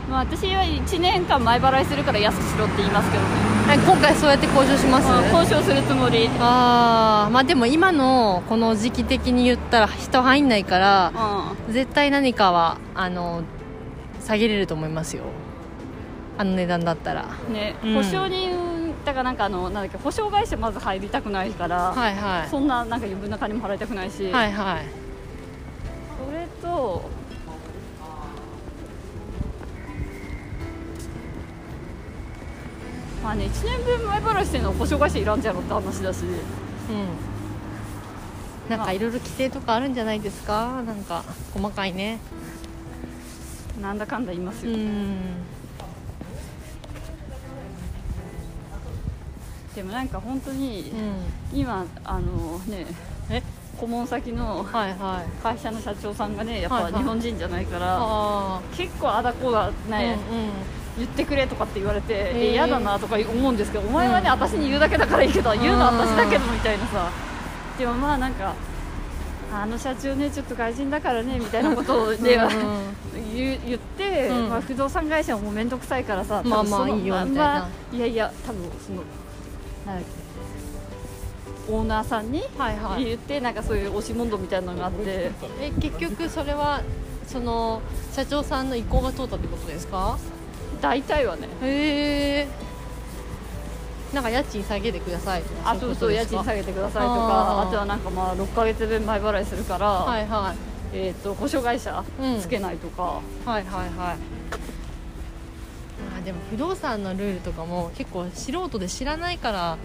[0.09, 3.29] まあ、私は1年間前払いするから安くしろって言いますけどね、
[3.69, 5.09] あ今回そうやって交渉します？
[5.09, 11.13] まあ交渉するつもり、うん、ああまあでも今のこの時期的に言ったら人入んないから
[11.71, 13.43] 絶対何かはあの
[14.21, 15.25] 下げれると思いますよ。
[16.39, 17.27] あの値段だったら。
[17.49, 17.95] ね、うん。
[17.95, 22.49] 保証人だからなんかあのなんだっけ保証会社まず入りたくないから、はいはい。
[22.49, 24.85] そんななんか余分な金も払いたくないし、はいはい。
[26.27, 27.09] それと
[33.27, 36.23] まあね1年分前払いしてるの保証会社いらんじゃろって話だし。
[36.23, 36.31] うん。
[38.71, 40.81] なんかいろいろ規定とかあるんじゃないですか？
[40.87, 42.21] なんか細かいね。
[43.83, 45.17] なんだかんだ言いますよ、うん。
[49.75, 50.93] でもなんか本当に
[51.53, 51.61] うん。
[51.61, 52.87] 今あのね
[53.29, 53.43] え？
[53.77, 55.43] 顧問先のはいはい。
[55.43, 56.93] 会社の社長さんがねやっはいはい。
[56.93, 60.51] ぱ日本人じゃないから、あ結構あだこうね、うんうん
[60.99, 64.33] 言ってくれとかって言われて嫌だなとか思うんですけどお前はね、うん。
[64.33, 67.11] 私に言うだけだからいいけど言うのは私だけどみたいなさ。
[67.79, 68.55] でもまあなんか
[69.53, 74.49] あの社長ねちょっと外人だからねみたいなことをね、 うんうん言う言って、うん。
[74.49, 77.35] まあ、不動産会社も面倒くさいからさまあまあいいよみたいな。
[77.35, 79.03] まいやいや多分その
[81.69, 83.05] オーナーさんにはいはい。
[83.05, 85.31] 言ってなんかそういう押し問答みたいなのがあって。
[85.61, 86.81] え結局それは
[87.27, 87.83] その
[88.15, 90.17] 社長さんの意向が通ったってことですか？
[90.81, 91.49] 大体はね。
[91.63, 92.67] へえ
[94.13, 100.55] なんか家賃下げてくださいとかあそうそう家賃下げげてくださいとかあとはなんかまあ6ヶ月分前払いするから、はいは
[100.93, 102.41] えー、と保証会社うん。
[102.41, 104.17] つけないとか、いはいはいはい。
[106.17, 109.79] あでも不動産のルールとかも結構素人で知らないから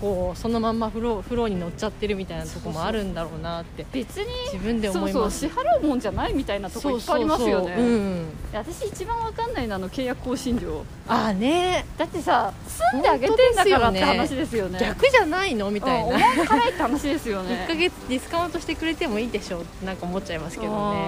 [0.00, 3.84] こうそのまんまフローフローに乗っちゃってるみたいなとこもあるんだろうなって。
[3.92, 8.24] 別に自分で思います支払うもんじゃないみたいなとこいっぱいありますよね。
[8.52, 10.84] 私一番わかんないのはあの契約更新料。
[11.06, 11.84] ああね。
[11.96, 14.28] だってさ住んであげてんだからって本当ですよね。
[14.28, 14.78] 話ですよね。
[14.80, 17.64] 逆じゃないのみたいうんおな前払いって話ですよね。
[17.66, 20.98] 1ヶ月ディスカウントしてくれてもいいでしょってなんか思っちゃいますけどね。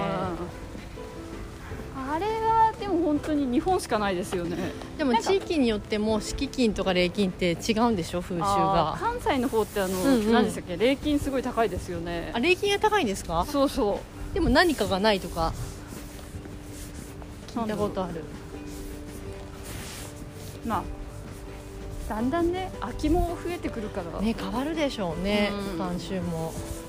[0.45, 0.70] うん
[2.13, 4.57] あれはでも本当に日本しかないですよね。
[4.97, 8.21] でも地域によっても敷金とか礼金って違うんでしょ？
[8.21, 8.97] 風習が。
[8.99, 10.31] 関西の方ってあの、うんうん。
[10.33, 10.75] 何でしたっけ？
[10.75, 12.31] 礼金すごい高いですよね。
[12.33, 13.45] あ礼金が高いんですか？
[13.47, 14.33] そうそう。
[14.33, 15.53] でも何かがないとか
[17.55, 18.23] 聞いたことある。
[20.65, 20.83] まあ
[22.09, 25.81] だんだんね空きも増えてくるから、ね変わるでしょうねうん。
[25.81, 26.51] 慣習も。
[26.53, 26.80] 空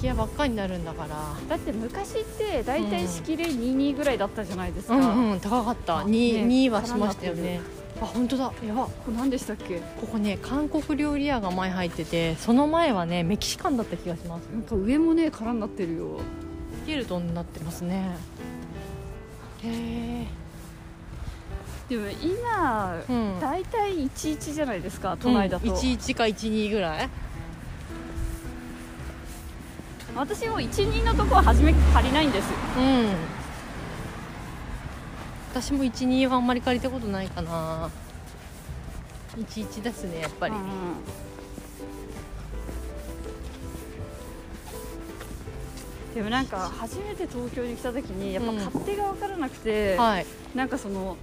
[0.00, 1.16] き家ばっかりになるんだから。
[1.48, 5.98] だって昔って大体仕切り22ぐらいだったじゃないですか、うんうん高かった。
[5.98, 7.60] あ 2, ね2はしましたよね。
[8.00, 8.52] あ本当だ。
[8.66, 8.86] やば。
[8.86, 9.80] これ何でしたっけ？
[10.00, 14.44] ここね韓国料理屋が前入っててその前はねメキシカンだった気がします。
[14.46, 16.20] なんか上もね空になってるよ。
[16.86, 18.16] ヒルトンになってますね。
[19.62, 20.26] へえ
[21.90, 23.40] でも今、うん。
[23.40, 27.08] 大体11じゃないですか都内だと、うん、11か12ぐらい
[30.16, 32.50] 私も12のとこは初め借りないんです。
[32.50, 33.14] ようん。
[35.50, 37.90] 私も12はあんまり借りたことないかな。
[39.36, 40.60] 11ですねやっぱり、うん
[46.14, 48.56] でもなんか初めて東京に来た時にやっぱうん。
[48.56, 50.26] 勝手が分からなくて、はい。
[50.54, 51.16] なんかその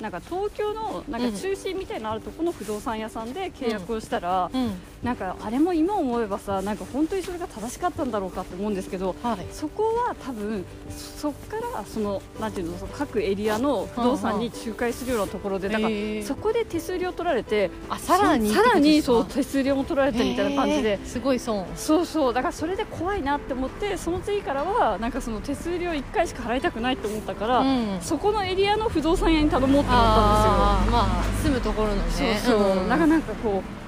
[0.00, 9.46] なんか東京のなんか中心みたいなのあるとこの不動産屋さんで契約をしたら、うんなんかあれも今思えばさなんか本当にそれが正しかったんだろうかって思うんですけどはい。
[9.50, 15.90] そこは多分そこからそのなんていうの各エリアの不動産に仲介するようなところでだから
[16.22, 20.98] そこで手数料取られてあさらにさらにそう手数料も取られてみたいな感じで。
[21.06, 21.66] すごい損。
[21.76, 22.34] そうそう。
[22.34, 27.98] だからそれで怖いなって思ってその次からはなんかその手数料1回しか払いたくないって思ったから、うん。
[28.02, 32.38] そこのエリアの不動産屋に頼もうって思ったんあーまあ住むところのですよね。
[32.38, 32.88] そうそう、ん。
[32.88, 33.79] なんかなんかこう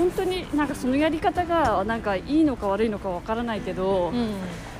[0.00, 4.30] 本当になんかそのやり方がなんかいいのか悪いのかわからないけど、うん。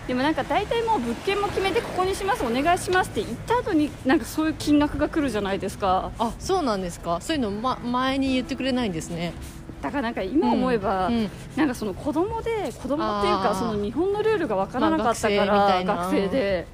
[0.09, 6.11] でもなんか大体もう物件も決めてここにしますお願いしますって言った後になんかそういう金額が来るじゃないですか。
[6.19, 7.21] あそうなんですか。
[7.21, 9.35] そういうの、ま、前に言ってくれないんですね。
[9.83, 11.15] だからなんか今思えば、うん。
[11.15, 11.31] うん。
[11.55, 16.67] なんかその子供で子供っていうかその日本のルールが分からなかったから、まあ学生で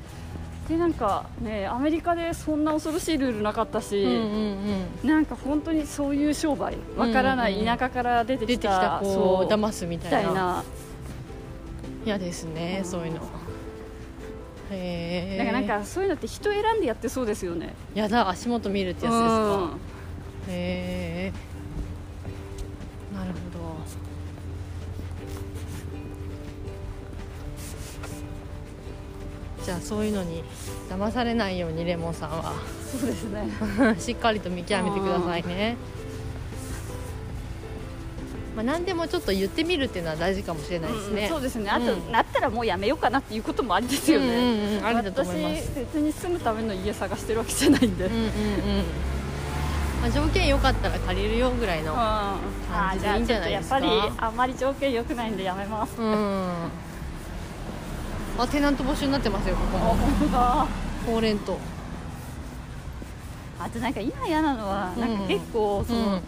[0.68, 4.20] でなんかねアメリカでそんな恐ろしいルールなかったし、うんうん
[5.02, 5.09] うん。
[5.09, 7.79] なんか本当にそういう商売分からないうんうんうん。
[7.79, 10.64] 田舎から出て出きた,、てきた子そうを騙すみたいな。
[12.05, 12.90] 嫌ですね、うん。
[12.90, 13.20] そういうの。
[14.70, 17.74] へえだからなんかそういうのって人選んでやってそうですよね。
[17.94, 19.70] やだ足元見るってやつですか、
[20.48, 21.56] へえ
[29.66, 30.44] じゃあそういうのに
[30.88, 32.52] 騙されないようにレモンさんは。
[32.52, 33.50] うんそうですね。
[33.98, 35.76] しっかりと見極めてくださいね、
[38.55, 41.68] まあ、何でもちょっと言ってみるっていうのは大事かもしれないですね、うんそうですね。
[41.68, 42.12] あと、うん。
[42.12, 44.87] なったらもうやめようかなっていうこともありですよね、うんうんうん。
[44.87, 45.62] ありだと思います。
[45.74, 48.31] 私別に住むための家探してるわけじゃないんで、うんうんうん。
[50.00, 53.81] まあ、条件良かったら借りるよぐらいのうんあーじゃあ感じでいいんじゃないですか。
[53.81, 56.00] ちょっとやっぱりあんまり条件良くないんでやめます。
[56.00, 56.86] うん
[58.38, 60.66] あテナント募集になってますよここあも本当だ。
[61.07, 61.59] ほうれんと
[63.59, 65.18] あとなんか今嫌なのは、うんなん。
[65.22, 66.20] か結構その、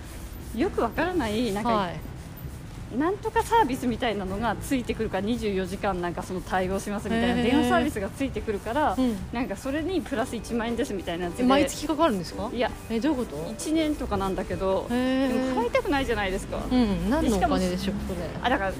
[0.56, 7.42] よくわからないなんか、はい、なんとかサービスみたいなのがついてくるから24時間なんかその対応しますみたいなへー。
[7.42, 9.14] 電話サービスがついてくるから、うん。
[9.32, 11.44] なんかそれにプラス1万円ですみたいなやつで。
[11.44, 12.48] え毎月かかるんですか？
[12.52, 17.10] いやえどういうこと？1年とかなんだけどへでも払いえたくないじゃないですか、うん。
[17.10, 18.20] 何のお金でしょうそれ。
[18.42, 18.72] あだから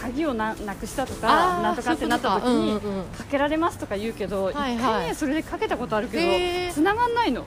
[0.00, 3.24] 鍵をななくしたとかなんとかってなった時にか。
[3.30, 4.76] けられますとか言うけど、一回
[5.08, 6.72] ねそれでかけたことあるけど、へー。
[6.72, 7.44] 繋がんないの、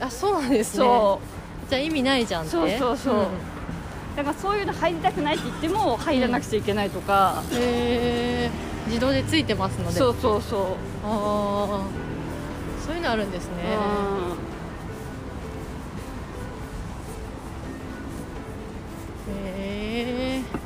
[0.00, 0.84] あそうなんですね。
[0.84, 1.20] そ
[1.68, 2.50] じゃあ意味ないじゃんって。
[2.50, 3.26] そうそうそう。
[4.16, 8.50] だからそういうの入りたくないって言っても入らなくちゃいけないとか、え
[8.86, 9.98] 自動でついてますので。
[9.98, 10.66] そうそうそう、あ
[11.04, 11.80] あ
[12.86, 13.52] そういうのあるんですね。
[19.42, 20.63] へえうん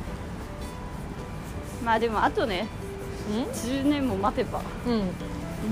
[1.89, 2.67] まあでもあとね
[3.51, 4.93] 10年も待てばうん。
[4.93, 5.07] うん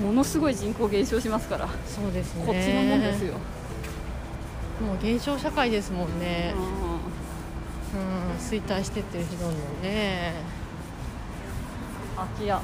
[0.02, 2.44] ものすごい人口減少しますから、そうですね。
[2.44, 6.54] こっちのもんですよ、もう減少社会ですもんね。
[6.54, 6.62] うん。
[8.00, 9.52] うん衰退してってるしどんどん
[9.82, 10.34] ね。
[12.16, 12.50] 空き家。
[12.50, 12.62] 空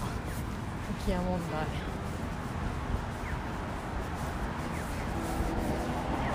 [1.06, 1.83] き家問題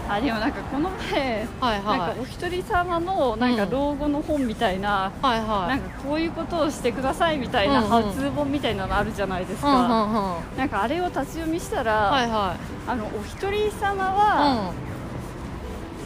[0.10, 2.00] あでもなんかこの前はいはい。
[2.00, 3.70] なんかお一人様のなんかうん。
[3.70, 5.70] 老後の本みたいな、はいはい。
[5.70, 7.90] なんかこういうことをしてくださいみたいなうんうん。
[7.90, 9.88] ハウツー本みたいなのあるじゃないですうんうんうん。
[9.88, 11.94] か、はなんかあれを立ち読みしたら、
[12.24, 12.56] いは
[12.88, 14.74] あのお一人様いは、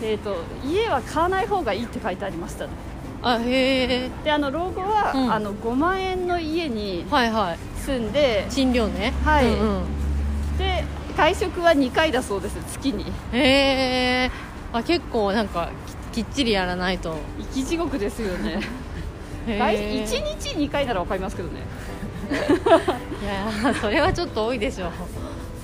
[0.02, 0.06] うん。
[0.06, 0.36] えー、と
[0.66, 2.66] 家は買わない方がいいって書いてありました。
[2.66, 2.72] ね
[3.22, 4.10] あへえ。
[4.26, 5.34] であの老後は、うん。
[5.34, 7.58] あの5万円の家にはいはい。
[7.80, 9.14] 住んで賃料ね。
[9.24, 9.46] はい。
[9.46, 9.84] うんうん。
[10.58, 10.84] で
[11.18, 13.06] 外食は2回だそうです月に。
[13.32, 14.32] へえ
[14.72, 15.70] あ結構なんか
[16.12, 17.16] ききっちりやらないと。
[17.54, 18.60] 生き地獄ですよね。
[19.48, 21.62] へ外ー1日2回なら分かりますけどね。
[22.34, 24.90] いやーそれはちょっと多いでしょ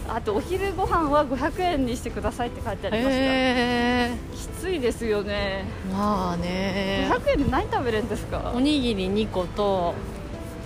[0.08, 5.66] あとお昼ご飯は500円にしてくださいって書いてありました、きついですよね。
[5.92, 8.52] まあね500円で何食べれるんですか？
[8.56, 9.94] おにぎり2個と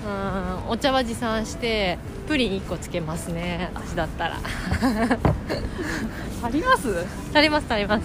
[0.06, 3.70] うんお茶は持参してプリン1個つけますね。
[3.74, 4.38] 私だったら。
[6.44, 7.06] 足ります？
[7.34, 8.04] 足ります足ります。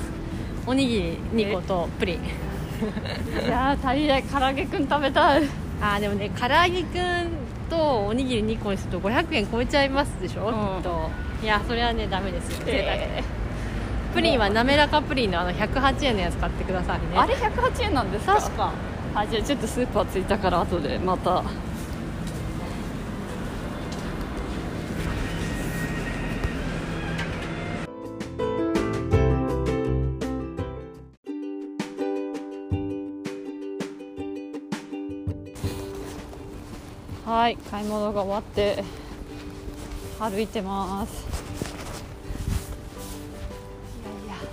[0.67, 0.95] おにぎ
[1.35, 2.17] り2個とプリン。
[2.17, 5.43] いやー足りない唐揚げくん食べたい。
[5.81, 7.29] あーでもね唐揚げくん
[7.71, 10.53] とおにぎり2個にすると500円超えちゃいますでしょ、うん。
[10.53, 11.11] きっと。
[11.43, 12.65] いやそれはねダメですよ。
[12.67, 13.23] 贅沢え
[14.15, 17.07] プリンは滑らかプリンのあの108円のやつ買ってくださいね。
[17.15, 18.35] ーあれ108円なんですか？
[18.35, 18.73] 確か。
[19.15, 21.43] あじゃあちょっとスーパー着いたから後でまた
[37.49, 38.85] はい買い物が終わって
[40.21, 41.25] 歩いてます。
[44.27, 44.49] いやいや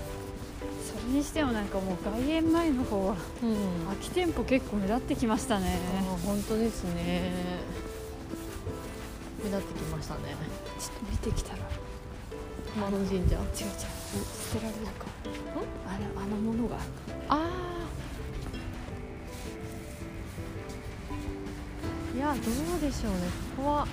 [0.81, 3.85] それにしてもなんかもう外苑前の方はうん。
[3.87, 5.77] 空き店舗結構目立ってきましたね。
[6.25, 7.33] 本当ですね。
[9.43, 10.21] 目立ってきましたね。
[10.79, 11.69] ちょっと見てきたら。
[12.75, 13.15] 熊野神社。
[13.15, 13.29] 違う違う。
[13.29, 13.65] 捨
[14.57, 15.05] てられるか。
[15.85, 16.79] あれあのものがあ
[17.27, 17.84] あ
[22.15, 23.19] いやどうでしょうね。
[23.57, 23.87] ここは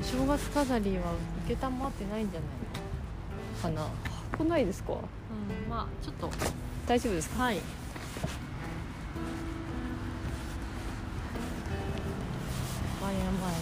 [0.00, 1.12] お正月飾りは
[1.44, 3.90] 受けたまってないんじゃないのかな。
[4.38, 4.94] 来ないですか？
[4.94, 4.98] うん
[5.70, 6.30] まあちょっと。
[6.86, 7.44] 大丈夫ですか？
[7.44, 7.60] はい。
[13.02, 13.56] 外苑前ね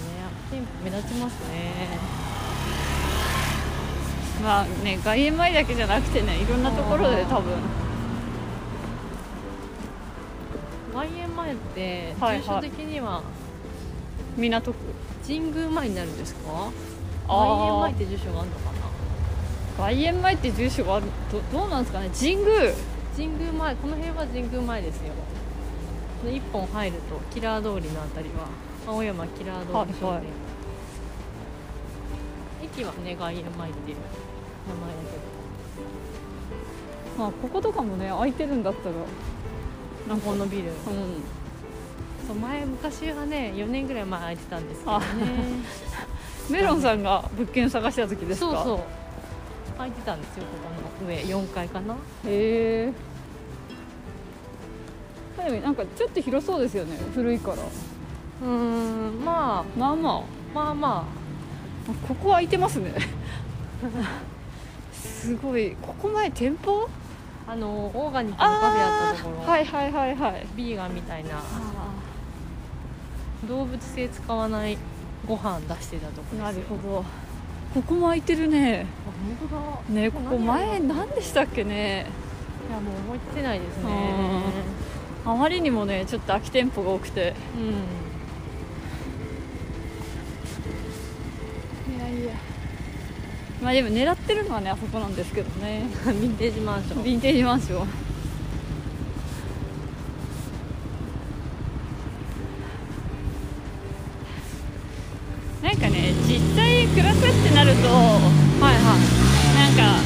[0.51, 1.99] 店舗目立ちますね。
[4.45, 7.53] まあね外苑前だけじゃなくてねいろんなところで多分。
[10.95, 12.43] 外苑前ってはいはい。
[12.43, 13.23] 住所的には
[14.37, 14.79] 港区。
[15.27, 16.71] 神宮前になるんですか？
[17.27, 18.79] 外苑前って住所があるのかな？
[19.79, 22.11] 外苑前って住所があるどどうなんですかね？
[22.19, 22.73] 神宮。
[23.17, 25.13] 神宮前この辺は神宮前ですよ。
[26.21, 28.49] この一本入るとキラー通りのあたりは
[28.87, 30.25] 青山キラー通り商店、はいはい。
[32.65, 33.97] 駅はね外苑前っていう
[34.69, 35.01] 名前だ
[37.17, 38.95] けまあこことかもね空いてるんだったら。
[40.17, 40.65] どこのビル。
[40.65, 40.75] うん
[42.27, 45.05] そう前昔はね4年ぐらい前空いてたんですけどね。
[46.51, 48.47] メロンさんが物件探した時ですか？
[48.51, 48.81] そうそう。
[49.77, 50.51] 空いてたんですよこ
[50.99, 51.17] この上。
[51.23, 51.95] 4階かな。
[52.27, 52.93] へ
[55.47, 55.61] え。
[55.61, 57.57] なんかちょっと広そうですよね古いから。
[57.57, 59.79] うーんまあ。
[59.79, 60.23] まあま
[60.55, 62.07] まあまあ。
[62.09, 62.95] ここ空いてますね。
[64.93, 65.77] すごい。
[65.83, 66.89] ここ前店舗？
[67.47, 70.47] ああのオーガニックのカフェあったところ、はいはいはいはい。
[70.57, 71.31] ビーガンみたいな。
[71.33, 71.41] あ
[73.45, 74.77] 動物性使わない
[75.27, 77.05] ご飯出してたとこーなるほど。
[77.75, 78.87] ここも空いてるね。
[79.07, 79.11] あ
[79.49, 79.57] 本当
[79.95, 80.01] だ。
[80.01, 82.07] ねここ前何でしたっけね。
[82.69, 84.15] いやもう覚えてないですね。
[85.25, 87.35] あまりにもねちょっと空き店舗が多くて。
[87.57, 87.65] うん。
[91.97, 92.33] いやいや。
[93.63, 95.89] まあでも狙ってるのはねあそこなんですけどね。
[96.05, 97.03] ヴィンテージマンション。
[97.03, 97.89] ヴィンテージマンション
[105.65, 107.95] なんかね実際暮らすってなるとは
[108.71, 109.01] いはい。
[109.57, 109.99] なんか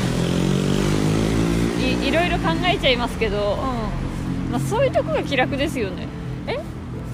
[1.84, 3.58] いいろいろ考えちゃいますけど、
[4.52, 6.06] まあ、そういうとこが気楽ですよね。
[6.46, 6.60] え？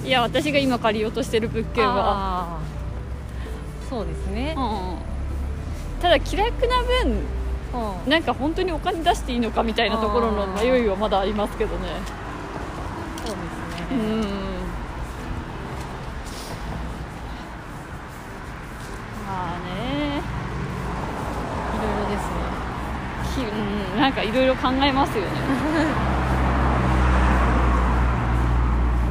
[0.07, 2.59] いや私が今借りようとしてる物件は、
[3.89, 4.53] そうですね。
[4.55, 4.97] うんうん
[6.01, 7.23] ただ気楽な分
[7.73, 8.09] うん。
[8.09, 11.87] なんか本当にお金出していいのかみたいなところの迷いはまだありますけどね。
[13.25, 13.97] そうですね。
[13.97, 14.21] うん
[19.25, 20.21] まあね
[21.73, 22.43] いろいろですね
[23.33, 23.43] きう
[23.94, 25.29] んなんかいろいろ考えますよね。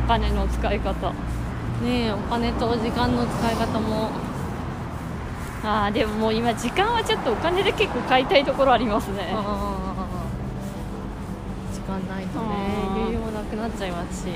[0.07, 1.11] お金の使い方。
[1.83, 4.11] ねえお金と時間の使い方も。
[5.65, 9.35] ああでももう今時間はちょっとお金で結構買いたいところありますね。
[11.73, 12.47] 時間ないとね
[12.95, 14.29] 余裕もなくなっちゃいますし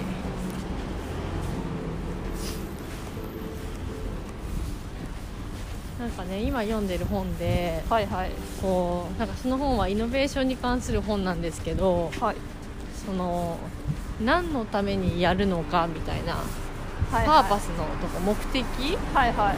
[5.98, 8.30] なんかね今読んでる本ではいはい。
[8.62, 12.36] こうなんかその本はイノベーションに関する本なんですけどはい。
[13.04, 13.58] その
[14.24, 16.44] 何のためにやるのかみたいな、はい
[17.10, 18.64] パーパスのとか目的？
[19.14, 19.56] はいはい。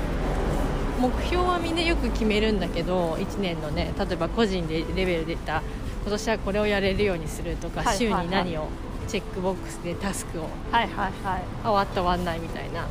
[1.01, 5.63] 目標はみんなよく決めるんだけど1年のね例えば個人でレベルで言った
[6.03, 8.23] 今年はこれをやれるようにするとか、はいはいはい。
[8.23, 8.69] 週に何を
[9.09, 11.43] チェックボックスでタスクをはいはいはい。
[11.65, 12.87] あ終わった終わんないみたいな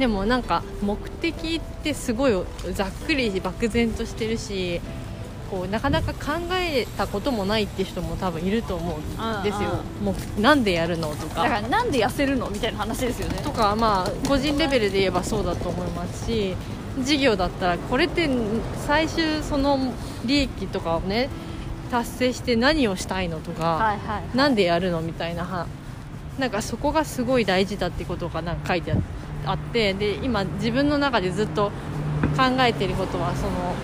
[0.00, 2.32] でもなんか目的ってすごい
[2.72, 4.80] ざっくり漠然としてるし
[5.50, 9.82] こうなかなか考えたこともないって人も多分いると思うんですよ。
[10.02, 13.42] もうなんでやるのとだからなんで痩せるのみたいな話ですよね。
[13.42, 16.54] とかまあ個人レベルで言えばそうだと思いますし
[17.00, 18.26] 事業だったらこれって
[18.86, 19.92] 最終その
[20.24, 21.28] 利益とかをね
[21.90, 25.66] 達成して何をしたいのとか、はいはいなんでやるのみたいなは
[26.38, 28.96] なんかそこがすごい大事だってことがなんか書いてあ
[29.46, 31.70] あってで今自分の中でずっと
[32.36, 33.74] 考えていることはその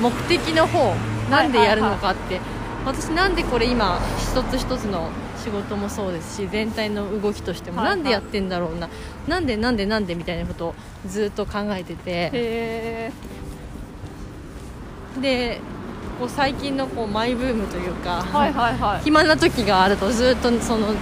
[0.00, 0.94] 目的の方
[1.30, 2.40] なんでやるのかって、
[2.86, 5.10] 私なんでこれ今一つ一つの
[5.42, 7.96] 仕事もそうですし全体の動きとしてもはいはい。
[7.96, 8.88] なんでやってんだろうな、
[9.28, 10.74] なんでなんでなんでみたいなことを
[11.06, 13.12] ずっと考えてて。
[15.20, 15.60] で
[16.20, 19.00] こう最近のこうマイブームというか、はいはいはい。
[19.02, 20.94] 暇な時があるとずっとその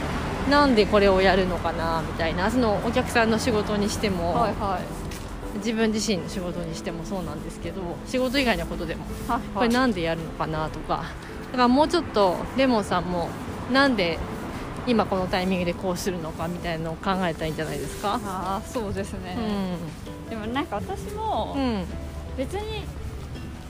[0.48, 4.82] なんでこれをやるのかなみたいなそのお客さんの仕事にしても、はいはい。
[5.58, 11.02] 自分自身の仕事にしてもそうなんですけど仕事以外のことでもはいこれなんでやるのかなとか
[11.46, 13.28] だからもうちょっとレモンさんも
[13.72, 14.20] なんで
[14.86, 18.20] 今このタイミングでこうするのかみたいなのを考えたらいいんじゃないですか？
[18.24, 19.36] ああそうですね、
[20.28, 21.84] うでもなんか私もん、うん。
[22.36, 22.84] 別に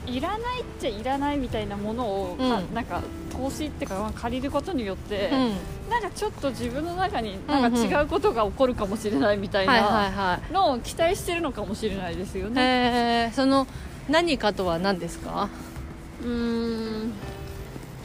[0.05, 2.73] いらないっちゃいらないみたいなものをか、うん。
[2.73, 3.01] なんか
[3.31, 5.53] 投資っていうかまあ借りることによって、うん
[5.89, 13.29] なんかちょっと自分の中になんか違うことが起こるかもしれないみたいなはのを期待してるのかもしれないですよい、ね。
[13.29, 13.65] えー、その
[14.07, 15.49] 何かとは何ですか？
[16.21, 17.11] うーん。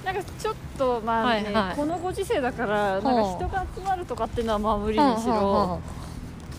[0.05, 1.77] なんかちょっとまあね、はいはい。
[1.77, 5.81] このご時世だからなんか人が集まるとかっていうのはまあ無理にしはあはあはろ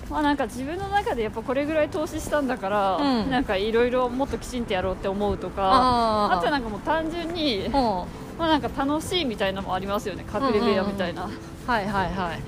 [0.09, 3.31] まあなんか自分の中でやっぱこれぐらい投資したんだから、うん。
[3.31, 10.23] なんかいろいろもっときちんとやろうって思うとかあとはなんかもう単純に、ほまあ、なんか楽しいみたいなのもありますよね。
[10.31, 11.29] 隠れ部屋みたいな、う
[11.65, 12.39] はいはいはい。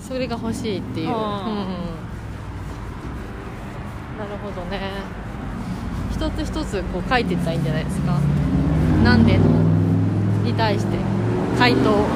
[0.00, 1.14] それが欲しいっていう、うん。
[1.14, 1.26] うんうん。
[4.18, 4.90] なるほどね。
[6.12, 8.18] 一つ一つこう書いていったらいいんじゃないですか。
[9.04, 9.44] なんでの
[10.42, 10.96] に対して
[11.58, 11.90] 回答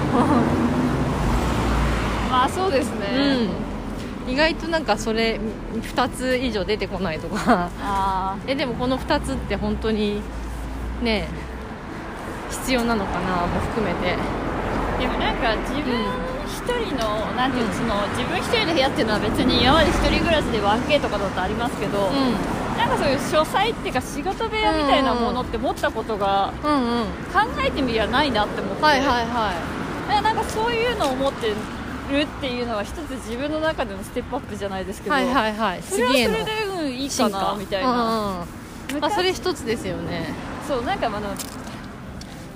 [2.31, 3.70] まあそうですね、うん、
[4.31, 5.41] 意外となんかそれ
[5.75, 7.71] 2つ以上出てこないとか。
[7.81, 10.21] あえでもこの2つって本当に
[11.03, 11.29] ね
[12.51, 14.17] 必要なのかなも含めて。
[14.17, 14.51] ー
[15.01, 15.97] でもなんか自分
[16.47, 22.13] 一人の、なんていうのその自分一人の部屋っていうのは別に今まで一人暮らしで 1K とかだとありますけど、う
[22.77, 27.07] なんかそういう書斎っていうか仕事部屋みたいなものって持ったことがんうんうん。
[27.33, 29.53] 考えてみりゃないなって思って、はいはいは
[30.19, 30.23] い。
[30.23, 31.55] なんかそういうのを持って
[32.11, 35.83] るっていうのは一つ自分の中でのステップアップじゃないですけど、はいはいはい。
[35.83, 38.41] それはそれで、うん、いいかなみたいな、うんうん。
[38.41, 38.47] うんあ
[38.93, 40.35] 昔それ一つですよね。
[40.67, 41.21] そうなんかあの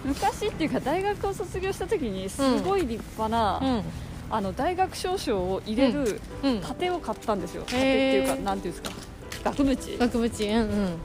[0.05, 3.83] 昔っていうか大学を卒業した時にすごい立派な、うん。
[4.31, 6.61] あの大学証書を入れるうん。
[6.61, 8.97] 盾を買ったんですよ、盾っていうかなんていうんですか。
[9.45, 9.99] 額縁。
[9.99, 10.63] 額縁。
[10.63, 10.99] うんうん。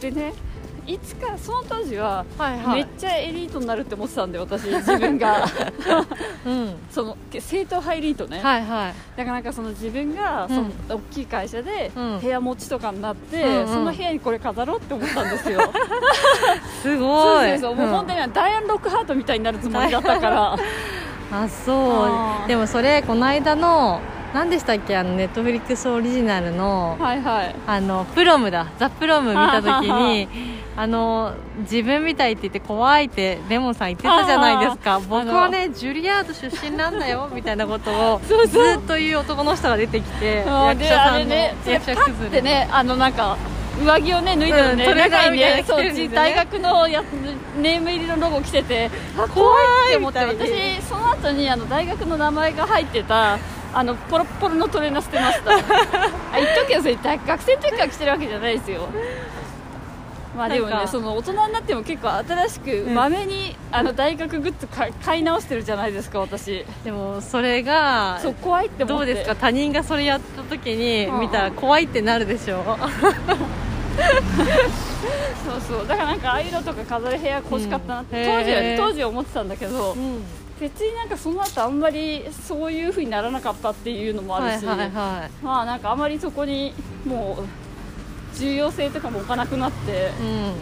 [0.00, 0.32] でね
[0.86, 2.76] いつかその当時ははいはい。
[2.76, 5.46] めっちゃエリートになるって思ってたんで私自分が。
[6.44, 6.74] うん。
[6.90, 8.94] その正統派エリートね、はいはい。
[9.16, 12.20] だからなんかその自分がその大きい会社でうん。
[12.20, 13.68] 部屋持ちとかになって、うんうん。
[13.68, 15.60] その部屋にこれ飾ろうって思ったんですよ。
[16.82, 20.56] すごそういそうそうもう本当にダイアン・ロックハートみたいになるつもりだったから。
[21.32, 22.48] あそう。
[22.48, 24.00] でもそれこの間の
[24.34, 24.96] 何でしたっけ？
[24.96, 27.54] あのネットフリックスオリジナルのはいはい。
[27.66, 28.66] あのプロムだ。
[28.78, 30.28] ザ・プロム見た時に
[30.76, 35.00] あの自分みたいって言って怖いってレモンさん言ってたじゃないですか。
[35.08, 43.36] 僕はねジュリアード出身なんだよ みたいなことをずっと言う男の人が出てきて役者さんの役者崩れてねあのなんか
[43.84, 47.02] 上着をね脱いだらね、うん中にみたいなねそう大学のや
[47.60, 53.38] ネーム入りのロゴ着ててあ怖いって思って私その後にあの大学の名前が入ってた
[53.74, 55.50] あのポロッポロのトレーナー捨てました。
[55.52, 55.56] あ
[56.36, 58.88] 言っとくけどそれ大学生の時から着てるわけじゃないですよ。
[60.36, 66.64] まあでもねその大人になっても結構新しくまめに、あの大学グッズか買い直してるじゃないですか私。
[66.84, 69.06] でもそれがそう怖いって思って。
[69.06, 69.36] どうですか？
[69.36, 71.14] 他人がそれやった時にうん。
[71.14, 72.64] うん見たら怖いってなるでしょ？
[75.46, 75.86] そうそう。
[75.86, 80.22] だからなんかああいうのとか飾る部屋欲しかったなって、うん当時当時は思ってたんだけど、うん
[80.60, 85.44] 別になんかその後あんまりそういう風にならなかったっていうのもあるし、はいはいはい。
[85.44, 86.72] まあなんかあまりそこに
[87.04, 90.10] もう重要性とかも置かなくなって。
[90.20, 90.52] うん。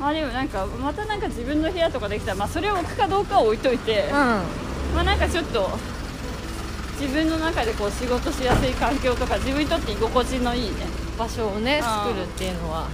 [0.00, 4.42] まあでもなんかまたなんか自分の部屋とかできたら、まあ、それを置くかどうかは置いといて、ま
[5.00, 5.70] あなんかちょっと
[7.00, 10.86] 自分の中でこう仕事しやすい環境とか自分にとって居心地のいいね。
[11.18, 12.88] 場所をね作るっていうのは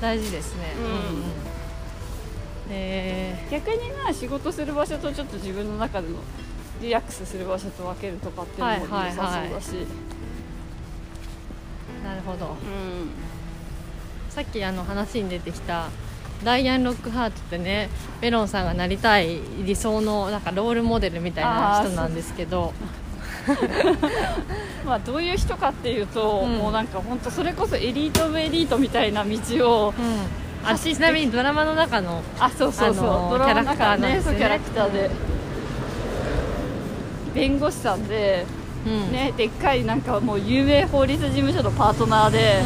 [0.00, 0.74] 大事ですね。
[0.76, 1.39] うん
[2.70, 6.14] え逆にまあ仕事する場所とちょっと自分の中での
[6.80, 10.10] リラックスする場所と分けるとかっていうのも良さそうだし、ー
[12.04, 12.46] なるほど。
[12.46, 13.10] うん。
[14.30, 15.88] さっきあの話に出てきた
[16.44, 17.90] ダイアン・ロックハートってね
[18.22, 22.72] メロンさんがなりたい理想のなんかロールモデルみたいな人なんですけど。
[24.84, 26.58] まあどういう人かっていうと、うん。
[26.58, 30.04] もうなんか本当それこそエリート・オブ・エリートみたいな道をうん、
[30.64, 34.20] あちなみにドラマの中のあそうそうそう、あのドラマのキャラクターね。
[34.22, 35.10] キャラクターで。
[37.34, 38.44] 弁護士さんで、
[38.86, 39.12] うん。
[39.12, 42.60] ね、でっかいなんかもう有名法律事務所のパートナーで、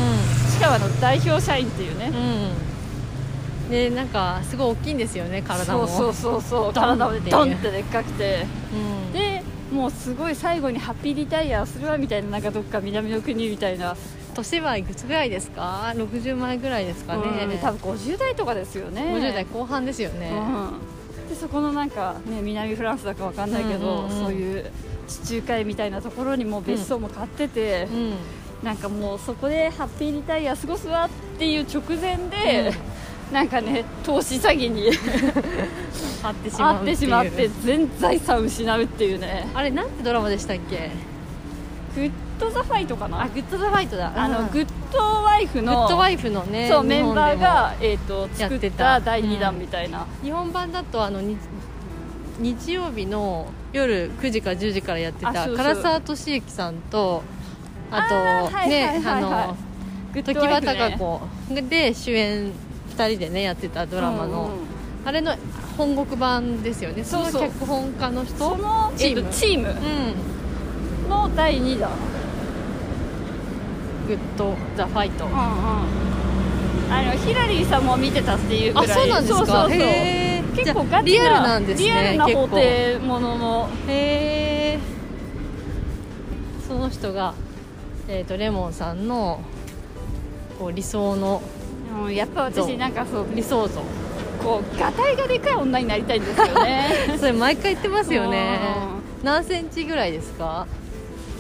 [0.50, 2.10] しかもあの代表社員っていうね。
[2.12, 5.86] うん、うん、でなんかすごい大きいんですよね体も。
[5.86, 6.72] そうそうそうそう。
[6.72, 8.46] 体もドンってでっかくて。
[8.72, 13.96] うん、でもうすごい最後にハッピーリタイアするわみたいななんかどっか南の国みたいな、
[14.34, 19.02] 年はいくつぐらいですか？60前ぐらいですかね、うん多分50代とかですよね。
[19.02, 24.24] 50代後半ですよね、うん、でそこのなんか、ね、南フランスだかわかんないけど、うんうんうん。
[24.24, 24.70] そういう
[25.08, 28.14] 地中海みたいなところにもう別荘も買ってて、うん。
[28.64, 32.72] なんかもうそこでハッピーリタイア過ごすわっていう直前で、
[33.30, 34.90] なんかね投資詐欺に
[36.22, 39.46] 会ってしまってしまって全財産失うっていうね。
[39.54, 40.90] あれなんてドラマでしたっけ？
[42.38, 43.22] ド・ザ・ファイトかな？
[43.22, 44.12] あグッド・ザ・ファイトだ。
[44.14, 44.50] あの、うん。
[44.50, 49.00] グッドワイフのグッドワイフのねそうメンバーが、えー、と作ったた。
[49.00, 51.36] 第2弾みたいな、日本版だとあのに
[52.38, 57.22] 日曜日の夜9時から10時からやってた唐沢寿明さんと
[57.90, 59.56] あとねあの
[60.14, 61.20] 常盤貴子
[61.68, 62.52] で主演
[62.96, 64.74] 2人でねやってたドラマの、うんうん
[65.04, 65.36] あれの
[65.76, 67.04] 本国版ですよね。
[67.04, 68.38] その脚本家の人？
[68.38, 69.72] そのチームえっとチームう
[71.06, 71.10] ん。
[71.10, 71.90] の第2弾
[74.06, 75.24] グッド・ザ・ファイト。
[75.24, 75.38] うんうん。
[76.92, 78.90] あのヒラリーさんも見てたっていうぐらい。
[78.90, 79.38] あそうなんですか？
[79.38, 79.78] そうそうそう。
[80.56, 83.68] 結構ガチなリアルなんですねリアルな法廷ものの。
[83.88, 84.78] へえ
[86.68, 87.34] その人が、
[88.08, 89.40] えー、とレモンさんの
[90.58, 91.42] こう理想の
[92.04, 93.80] うんやっぱ私なんかそう理想像。
[94.42, 96.88] こうガタイがでかい女になりたいんですよね。
[97.18, 98.58] それ毎回言ってますよね。
[99.22, 100.66] 何センチぐらいですか？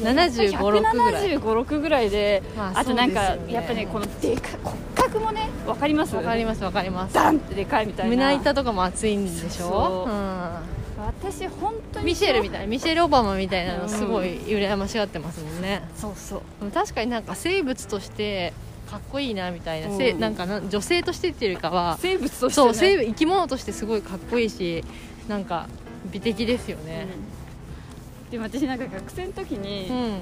[0.02, 6.64] 7 5 6ぐらい175、6ぐらいで、まああとなんか、ねやっぱねこのでか骨格もね分かりますわかります。
[6.64, 7.14] わかります。
[7.14, 8.16] ダンってでかいみたいな。
[8.16, 9.68] 胸板とかも厚いんでしょ？
[9.68, 10.10] そう。
[10.10, 10.14] う
[11.06, 16.40] 私本当にん、ミシェルみたいなミシェル・オバマみたいなうんのすごい羨ましがってますもんね、そうそう。
[16.60, 18.54] でも確かになんか生物として
[18.90, 20.20] かっこいいなみたいな、せうん。
[20.20, 24.82] なんかな女性としてっていうかは生物として、ね、そう生物生き物としてすごいかっこいいし
[25.28, 25.68] なんか
[26.10, 27.06] 美的ですよね。
[27.38, 27.43] うん
[28.34, 30.18] でも私なんか学生の時に、うん。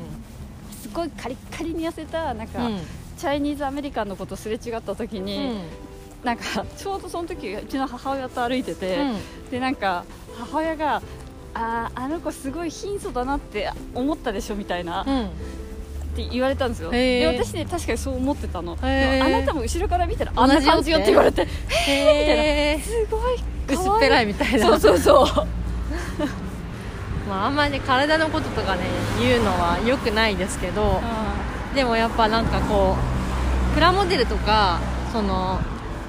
[0.82, 2.78] すごいカリッカリに痩せたなんか、うん。
[3.16, 5.60] チャイニーズアメリカンのことすれ違った時うに、ん。
[6.22, 6.44] なんか
[6.76, 9.50] ちょうどその時うちの母親と歩いてて、うん。
[9.50, 10.04] でなんか
[10.38, 11.00] 母親が
[11.54, 15.30] あーあの子すごい貧相だなって思ったでしょみたいな、っうん。
[16.14, 16.90] て言われたんですよ。
[16.90, 18.76] で私ね確かにそう思ってたの。
[18.82, 18.86] あ
[19.30, 24.66] なたも後ろから見たらあんな感じよって言われてへ すごい可愛薄っぺらいみたいな。
[24.66, 25.48] そうそうそう
[27.28, 28.82] まあ、あんまりね体のこととかね
[29.20, 31.00] 言うのはよくないですけど
[31.74, 32.96] でもやっぱなんかこ
[33.70, 34.80] うプラモデルとか
[35.12, 35.60] その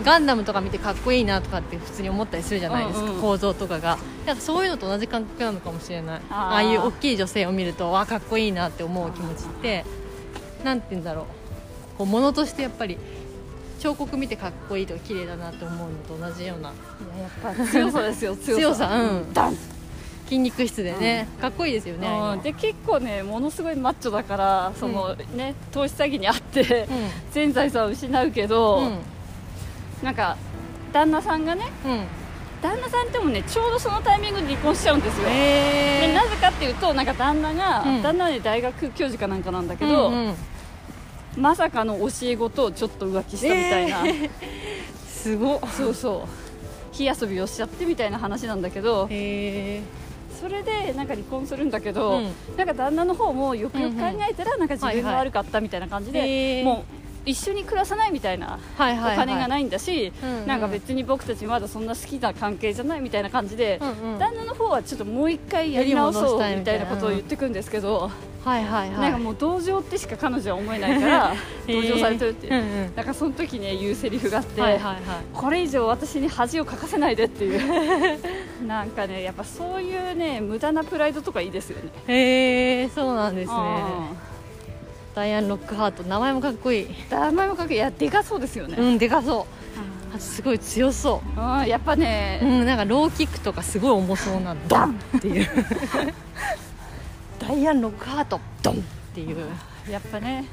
[0.04, 3.22] ガンダムとか見てかっこいいなとかって普通に思ったりするじゃないですか、うんうん。
[3.22, 3.98] 構造とかが。
[4.26, 6.22] なんかそういうのと同じ感覚なのかもしれない。
[6.30, 6.36] あー。
[6.36, 9.86] ああいう大きい女性を見るとわかっこいいなって思う気持ちって
[10.64, 11.26] なんて言うんだろう。
[12.00, 12.98] こう物としてやっぱり
[13.80, 16.70] 彫刻見てかっこいいとか綺麗だなって思うのと同じような。
[16.70, 16.74] い
[17.18, 18.62] ややっぱ強さですよ強さ。
[18.62, 19.34] 強さうん。
[19.34, 19.58] ダン
[20.26, 22.42] 筋肉質でね、かっこいいですよねうん。
[22.42, 26.88] で結構ねものすごいマッチョだからその、ね投資詐欺にあってう
[27.32, 29.00] 全財産を失うけど、んうん。
[30.02, 30.38] なんか
[30.92, 32.06] 旦那さんがねうん。
[32.62, 38.02] 旦那さんってもねちょうどそのタイミングで離婚しちゃうんですよ、でえなぜかっていうとなんか旦那が、うん。
[38.02, 40.36] 旦那はね大学教授かなんかなんだけど、うんうん
[41.36, 44.04] まさかの教え子とちょっと浮気したみたいな、
[45.08, 45.60] すごっ。
[45.72, 46.44] そうそう。
[46.94, 49.82] 火遊びをしちゃってみたいな話なんだけどへえ
[50.34, 52.32] それでなんか離婚するんだけど、うん。
[52.58, 56.64] なんか旦那の方もよくよく考えたらなんか自分がはいはい悪かったみたいな感じで、へー。
[56.64, 60.48] もう一緒に暮らさないみたいなはいはい、はい、お金がないんだし、うんうん。
[60.48, 64.20] なんか別に僕たちまだそんな好きな関係じゃないみたいな感じで、うんうん。
[64.20, 68.12] 旦那の方はちょっともう一回やり直そうみたいななことを言ってくんですけど、
[68.44, 69.00] はいはいはい。
[69.00, 71.34] なんかもう同情ってしか彼女は思えないから
[71.66, 72.94] 同情されてるって、うんうん。
[72.96, 74.98] なんかその時ね言うセリフがあって、はいはいはい。
[75.34, 78.20] これ以上私に恥をかかせないでっていう
[78.68, 81.90] なんかねやっぱそういうね無駄なプライドとかいいですよね。
[82.08, 83.56] へえそうなんですね。
[83.58, 84.18] うん。
[85.16, 86.88] ダイアン・ロックハート名前もかっこいい。
[87.10, 87.78] 名前もかっこいい。
[87.78, 90.16] いやでかそうですよね、うんでかそう。
[90.16, 91.40] あすごい強そう。
[91.40, 95.00] ん、やっぱね、ううんなんかローキックとかすごい重そうなダン！
[95.18, 95.48] っていう。
[97.40, 98.76] ダイアン・ロックハートドン！
[98.76, 98.78] っ
[99.14, 99.38] ていう。
[99.90, 100.46] やっぱね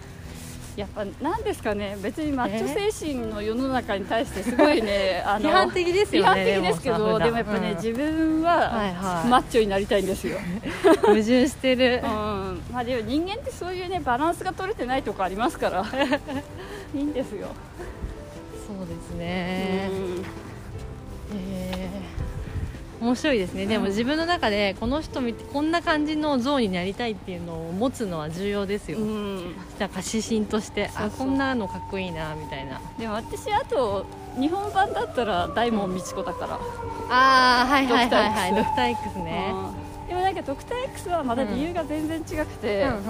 [0.80, 9.28] やっぱなんですかね別にマッチョ精神の世の中に対してすごいねあの批判的ですよね批判的ですけどでもやっぱね、うん自分はいははい。
[9.28, 10.38] マッチョになりたいんですよ、
[11.02, 12.00] 矛盾してる。
[12.02, 12.62] うん。
[12.72, 15.84] まあ、でも人間ってそういうねバランスが取れてないとこありますから。
[16.94, 17.48] いいんですよ、
[18.66, 19.88] そうですね。
[21.30, 21.38] うん。
[21.38, 22.19] へー
[23.00, 23.66] 面白いですね。
[23.66, 29.54] でも自分の中でこの人見てこんな感じの像になりたいっていうのを持つのは重要ですよ、うん。
[29.78, 32.80] なんか指針としてあこんなのかっこいいなみたいな。
[32.98, 34.04] でも私あと
[34.38, 36.54] 日本版だったら大門みち子だから、
[37.08, 38.50] ああはいはいはいはい。
[38.50, 39.50] ドドクター X ね。
[39.52, 43.04] うんでもなんかドクター X はまだ理由が全然違くて、うんうん。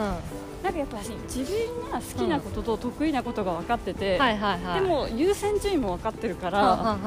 [0.62, 4.80] なんかやっぱり自分が好きなことと得意なことが分かってて、はいはいはい。
[4.82, 6.98] でも優先順位も分かってるから、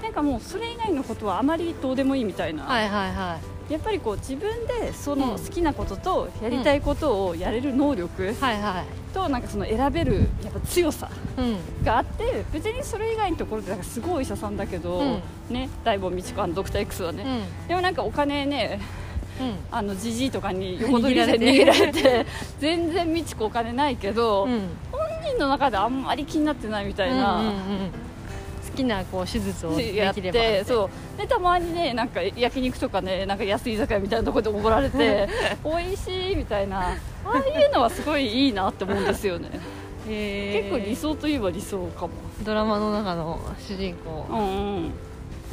[0.00, 5.38] なんかもうそれ以外のことはあまりどうでもいいみたいな、はいはいはやっぱりこう自分でそのうん。
[5.40, 8.32] 好きなこととやりたいことをやれる能力
[9.12, 11.84] となんかその選べるやっぱ強さうん。
[11.84, 15.22] があって別にそれ以外のところでなんかすごいお医者さんだけど、うん。
[15.50, 17.68] ね大門みち子ドクター X はね、うん。
[17.68, 18.99] でもなんかお金ねうん
[19.70, 22.26] あのジジイとかに横取りで握逃げらられて。
[22.60, 24.68] 全然みち子お金ないけど、うん。
[24.92, 27.56] 本人の中であんまり気になってないみたいな、うんうんうん
[28.70, 30.64] 好きなこう手術をでやっきればて。
[30.64, 31.20] そう。
[31.20, 35.28] でたまにねなんか焼肉とかねなんか安い居酒屋みたいなところでおごられて
[35.64, 36.90] 美味しいみたいな。
[37.24, 39.48] ああいうのはすごいいいなって思うんですよね。
[40.06, 42.12] 結構理想といえば理想かも。
[42.44, 44.26] ドラマの中の主人公。
[44.30, 44.92] うんうん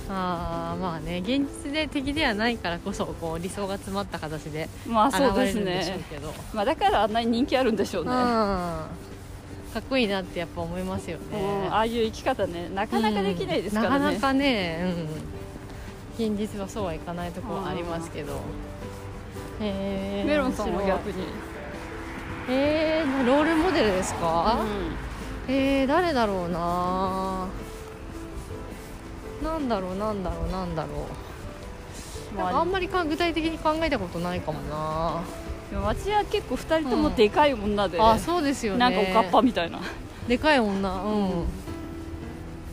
[0.09, 8.15] ああまあね現実で敵ではないからこそこう理想が詰まった形でまあ現そうですれるんでしょうねけど、まあだからあんなに人気あるんでしょうね、うん。
[8.15, 8.87] か
[9.79, 11.23] っこいいなってやっぱ思いますよね、
[11.65, 14.03] うんああいう生き方ねなかなかできないですからね、うん。
[14.03, 14.93] なかなかね、
[16.19, 18.39] うん、現実はそうはいかないところはありますけど、
[19.59, 20.97] へーメロンさんは面白い。
[20.97, 21.25] 逆に、
[22.49, 24.63] えー、ロールモデルですか、
[25.47, 27.47] うえー、誰だろうな？
[29.43, 31.07] なんだろうなんだろうなんだろ
[32.35, 35.21] う、あんまりか具体的に考えたことないかもな、
[35.69, 38.79] でも私は結構2人ともでかい女で、あそうですよね。
[38.79, 39.79] なんかおかっぱみたいな。
[40.27, 41.45] でかい女うん、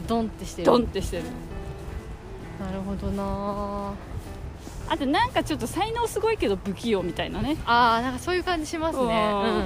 [0.08, 0.66] ドンってしてる。
[0.66, 1.24] ドンってしてる。
[2.60, 3.92] なるほどな。
[4.86, 7.56] あとなんかちょっと才能すごいけど不器用みたいなね。
[7.66, 9.04] あーなんかそういう感じしますね。
[9.04, 9.62] うんうん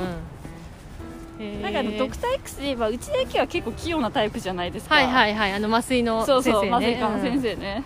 [1.62, 4.96] なんかあのドクター X で言えば内田有紀は結構器用なタイプじゃないですか。
[4.96, 5.52] はいはいはい。
[5.52, 6.76] あの麻酔のそうそう先生ね。
[6.76, 7.84] 麻酔科の先生ね、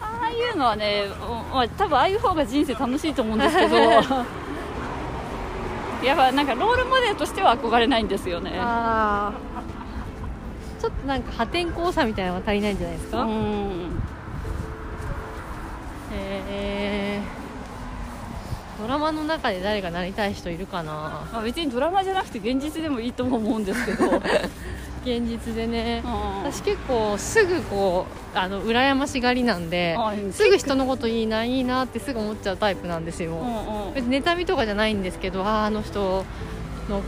[0.00, 3.76] ああいうのはね、おまあ、多分ああいう方が人生楽しいと思うんですけど。
[6.02, 8.52] やっぱなんかロールモデルとしては憧れないんですよね。
[8.56, 10.80] あー。
[10.80, 14.00] ちょっとなんか破天荒さみたいなのが足りないんじゃないですか、うん。
[16.12, 17.47] えー
[18.78, 20.92] ドラマの中で誰がなりたい人いるかな？
[21.32, 24.22] まあ、別にドラマじゃなくて現実でもいいとも思うんですけど、う ん
[25.04, 26.02] 現実でね。
[26.44, 36.24] 私結構すぐこうあの羨ましがりなんであうんすぐ人のこといいないいなってすぐ思っちゃうタイプなんですよ、うんうん別に妬みとかじゃないんですけどあーあの人
[36.88, 37.02] の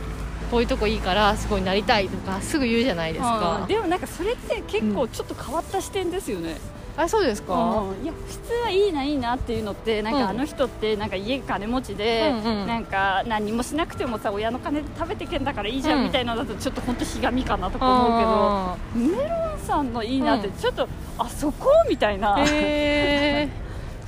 [0.51, 3.59] こういうとこいいからすごいなりたいとかすぐ言うじゃないですか。
[3.63, 6.57] うん、でもなんかそれって結構ちょっと変わった視点ですよね、
[6.97, 8.05] あそうですか、うん。
[8.05, 10.21] いや普通はいいないいなっていうのってなんうん。
[10.21, 12.67] かあの人ってなんか家金持ちで、うんうん。
[12.67, 16.05] なんか何もしなくてもさ親の金で食べてけんだからいいじゃんうん。
[16.05, 20.89] みたいなのだとちょっと本当ひがみかなとか思うけどあメロンさんのいいなってうんちょっと、
[21.19, 21.71] あそこ？
[21.89, 22.37] みたいな。
[22.39, 23.49] え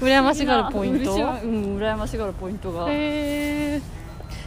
[0.01, 3.81] 羨ましがるポイントうん羨ましがるポイントが、へえ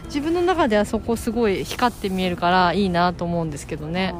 [0.06, 4.14] 自分の中ではそこすごい光って見えるからいいなと思うんですけどね。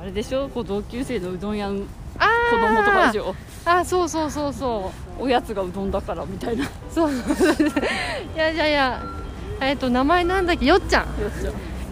[0.00, 0.48] あれでしょ？
[0.48, 1.68] こう同級生のうどん屋
[2.56, 3.34] 子供とかでしょ。
[3.64, 5.22] あそうそうそうそう。
[5.24, 6.68] おやつがうどんだからみたいな。
[6.90, 7.10] そう。
[8.34, 9.02] いやいやいや。
[9.60, 10.66] えっと名前なんだっけ？
[10.66, 11.02] よっちゃん。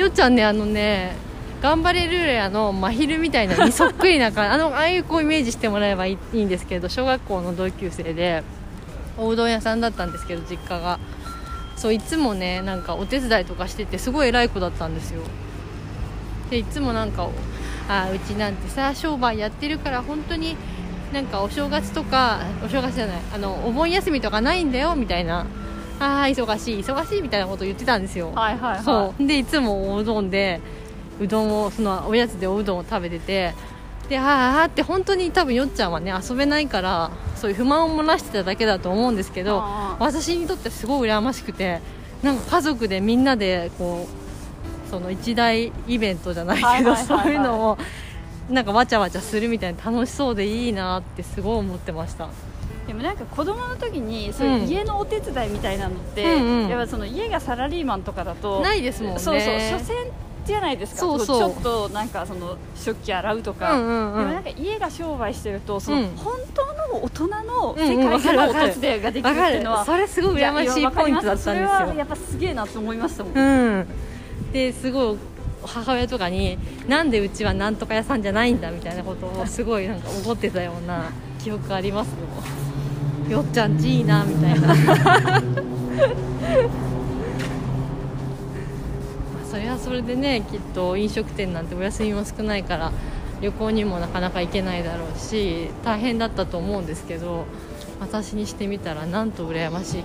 [0.01, 0.35] よっちゃん。
[0.35, 1.15] ねあのね
[1.63, 8.43] 頑張れルーレアの真昼みたいなにそっくりな感じ あのああいうこうイメージしてもらえばいいいいんですけど小学校の同級生で
[9.19, 10.99] おうどん屋さんだったんですけど実家が。
[11.77, 15.23] そういつもねなんかお手伝いとかしててすごい偉い子だったんですよ。
[16.51, 17.27] でいつもなんか
[17.91, 20.57] あーうちなんてさ商売やってるから本当に
[21.13, 25.47] なんかお正月とかお正月じゃないあのお盆休みとかないんだよみたいな。
[25.99, 28.33] あー忙しい忙しいみたいなこと言ってたんですよ。
[28.33, 28.83] はいはいはい。
[28.83, 29.27] そう。
[29.27, 30.61] でいつもおうどんで
[31.21, 33.53] うどんをそのおやつでおうどんを食べてて。
[34.09, 39.63] であーあーって本当に多分よっちゃんはね遊べないからそういう不満を漏らしてただけだと思うんですけど
[40.01, 41.81] 私にとってすごい羨ましくて
[42.23, 44.20] なんか家族でみんなでこう
[44.91, 47.07] その一大イベントじゃないけど、はいはいはいはい。
[47.07, 47.79] そういうのを
[48.51, 52.29] なんかわちゃわちゃするみたいな楽しそうでいいなってすごい思ってました。
[52.87, 56.69] でもなんか子供の時にそういう家のお手伝いみたいなのって、うんうん。
[56.69, 59.21] やっぱその家がサラリーマンとかだとないですもんね。
[59.21, 59.95] そうそう所詮
[60.45, 61.01] じゃないですか。
[61.01, 61.39] そうそう。
[61.39, 64.19] ちょっとなんかその食器洗うとか、うんうんうん。
[64.19, 66.17] でもなんか家が商売してるとそのうん。
[66.17, 66.67] 本当
[66.99, 69.87] の大人のうんうん世界かるわかる手伝いができるっていうのは、る。
[69.87, 73.87] それすごい羨ましいポイントだったんですそれはよやっぱすげえなと思いましたもん、うん
[74.53, 75.19] ですごい
[75.63, 82.09] 母親とかになんでうちはなんとか屋さんじゃないんだみたいなことをすごいなんか怒ってたような記憶あります
[83.29, 83.37] よ。
[83.37, 84.75] よっちゃんちいいなみたいな。
[89.49, 92.93] それはそれでねきっと飲食店なんてお休みも少ないから
[93.41, 97.47] 旅行にもなかなか行けないだろうし大変だったと思うんですけど
[98.01, 100.05] 私にしてみたらなんと羨ましい。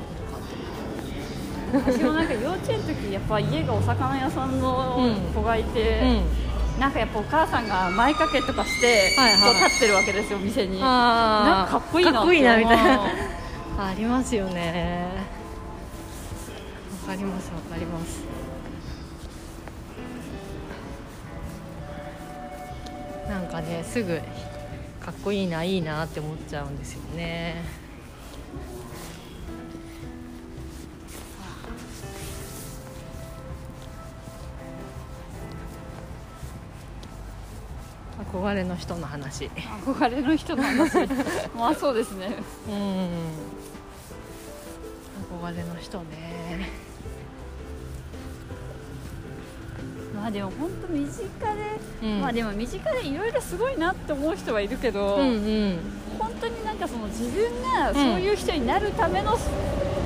[1.76, 6.80] 私もなんか幼稚園の時やっぱ家がお魚屋さんの子がいて、うん。
[6.80, 10.80] なんかやっぱお母さんが前掛けとかして、はいはい立ってるわけですよ店に。
[10.80, 13.01] なんかかっこいいなかっこいいなみたいな。
[13.78, 15.07] ありますよね。
[17.07, 18.26] わかりますわかります。
[23.30, 24.19] なんかねすぐ
[24.99, 27.63] かっこいいないいなって思っちゃうんですよね
[38.36, 39.49] 憧れの人の話。
[39.86, 41.07] 憧れの人の話。
[41.55, 42.36] まあそうですね。
[42.67, 42.73] うん。
[45.41, 46.69] 憧れの人ね。
[50.15, 51.27] まあでも本当身近で、
[52.03, 52.21] うん。
[52.21, 55.33] まあでも身近でいろいろすごいなって思う人はいるけど、うんう
[55.69, 55.79] ん。
[56.17, 59.38] 本当当になんかその自分がそういう人になるための、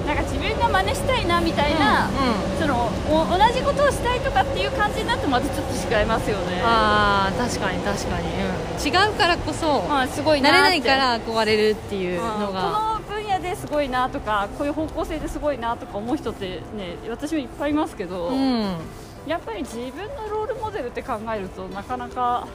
[0.10, 6.62] なんか自分が真似したいなみたいな、うんそのお同じことをしたいとかっていう感じになってまたちょっと違いますよね。
[6.64, 10.57] ああ確かに確かに、うん、違うからこそ、まあすごい慣なって。
[10.57, 18.78] れないから憧れるっていううんのが、この分野ですごいなとかこういう方向性ですごいなとか思う人ってね私もいっぱいいますけど、うん。
[19.26, 22.47] やっぱり自分のロールモデルって考えるとなかなか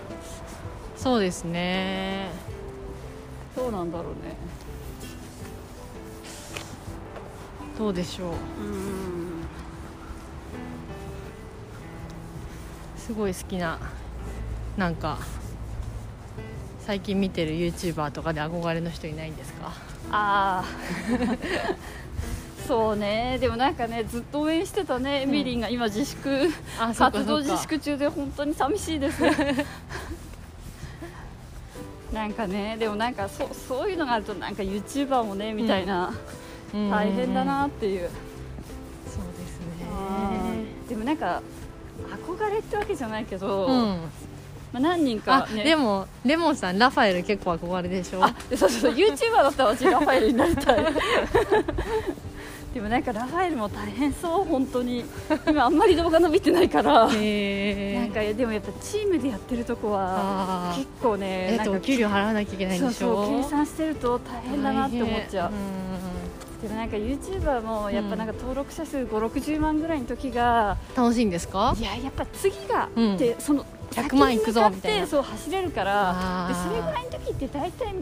[0.97, 2.29] そうですね。
[3.57, 4.37] どうなんだろうね
[7.79, 8.29] どうでしょう。
[8.29, 8.35] うん。
[12.97, 13.79] すごい好きな
[14.79, 15.18] なんか
[16.81, 19.72] 最近見てる YouTuber とかで憧れの人いないんですか？
[20.11, 20.64] ああ
[22.66, 23.37] そうね。
[23.41, 25.68] でもなんかねずっと応援してたねエミリンが。
[25.68, 26.49] 今自粛、
[26.97, 29.22] 活動自粛中で本当に寂しいです。
[32.12, 36.16] なんかねでもなんかそそういうのがあるとなんか YouTuber もねみたいな、うん
[36.91, 38.09] 大変だなっていう、
[39.07, 39.61] そうです
[39.97, 40.89] あねー。
[40.91, 41.41] でもなんか
[42.27, 44.01] 憧れってわけじゃないけど、うん。
[44.72, 48.25] まあ、何人かあ、ねでもレモンさんラファエル結構憧れでしょ？
[48.25, 48.93] あでそうそう。
[48.93, 50.85] YouTuber だったら私ラファエルになりたい。
[52.75, 55.05] でもなんかラファエルも大変そう本当に。
[55.47, 57.09] 今あんまり動画伸びてないから。
[57.12, 65.53] へなんかでもやっぱチームでやってるとこはあ結構ねえっとお給料払わなきゃいけないんそうでしょそう計算してると大変だなって思っちゃう
[66.65, 71.77] でもなんか YouTuber もやっぱなんか登録者数5 6 0万ぐらいの時が、うん楽しいんですか？
[71.79, 73.17] いややっぱ次が、うん。
[73.19, 75.07] でその100万いくぞみたいな。
[75.07, 77.95] そう走れるからでそれぐらいの時って大体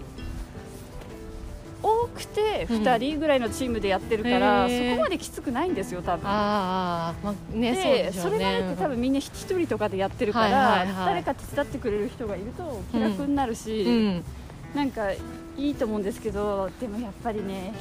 [1.82, 2.82] 多くてうん。
[2.82, 4.90] 2人ぐらいのチームでやってるから、へー。
[4.90, 6.30] そこまできつくないんですよ多分。
[6.30, 8.30] ああまあねそうででしょうね。
[8.30, 11.06] それがないと多分みんな一人とかでやってるから、はいはいはい。
[11.06, 14.24] 誰か手伝ってくれる人がいると気楽になるし、うん。
[14.72, 15.18] なんかい
[15.58, 17.74] いと思うんですけどでもやっぱりね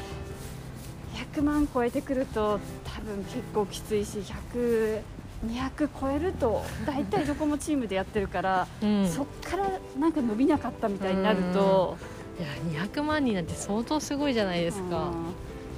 [1.33, 4.19] 100万超えてくると多分結構きついし
[4.53, 5.01] 100
[5.45, 9.09] 200超えると大体どこもチームでやってるから、うん。
[9.09, 9.67] そっから
[9.99, 11.97] なんか伸びなかったみたいになると、
[12.39, 15.07] いや200万人なんて相当すごいじゃないですか。
[15.07, 15.33] うん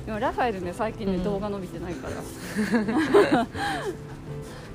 [0.06, 3.48] でもラファエルね最近ね、うん動画伸びてないから。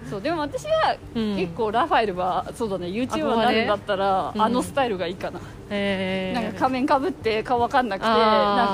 [0.08, 1.36] そうでも私はうん。
[1.36, 4.40] 結構ラファエルはそうだね YouTuber になるんだったら、うん。
[4.40, 6.42] あのスタイルがいいかな、えー。
[6.42, 8.16] なんか仮面かぶって顔わかんなくてなん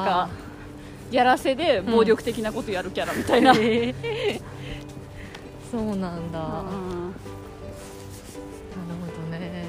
[0.05, 0.29] か
[1.11, 3.59] やらせで暴力的なことやるキャラみたいな、うん。
[3.59, 4.41] えー。
[5.71, 6.39] そうなんだ。
[6.39, 6.65] なる
[9.01, 9.65] ほどね。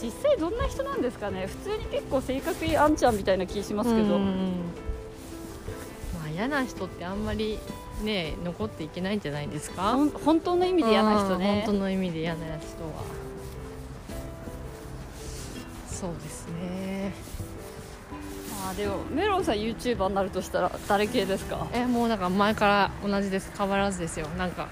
[0.00, 1.46] 実際どんな人なんですかね。
[1.46, 4.24] 普通に結構性格いいあんちゃんみたいな気しますけど、うん
[6.14, 7.58] まあ嫌な人ってあんまり
[8.02, 9.96] ね残っていけないんじゃないですか？
[10.24, 11.64] 本当の意味で嫌な人ね。
[11.66, 12.58] うん本当の意味で嫌な人は。
[15.88, 17.12] そうですね
[18.64, 21.66] あーでもメロンさん YouTuber になるとしたら誰系ですか？
[21.72, 23.50] えもうなんか前から同じです。
[23.56, 24.26] 変わらずですよ。
[24.38, 24.68] なんか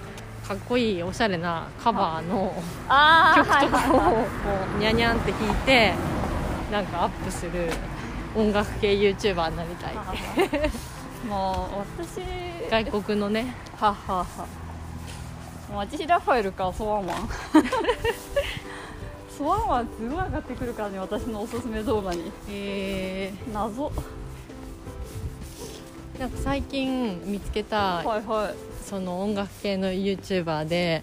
[0.47, 2.53] かっこいいおしゃれなカバーの
[2.89, 4.27] あ曲とかをこ
[4.77, 5.95] うニャニャンって弾いて
[6.73, 7.71] なんかアップする
[8.37, 9.95] 音楽系 YouTuber になりたい。
[11.29, 12.21] もう私
[12.71, 13.55] 外国のね。
[13.79, 14.47] はっはっは。
[15.73, 17.29] 私ラファエルかそわんわん
[19.41, 22.31] そわんわんすごい上がってくるからね私のおすすめ動画に。
[22.51, 23.91] え謎。
[26.15, 28.55] ー、なんか最近見つけたはいはい。
[28.85, 31.03] その音楽系の YouTuber で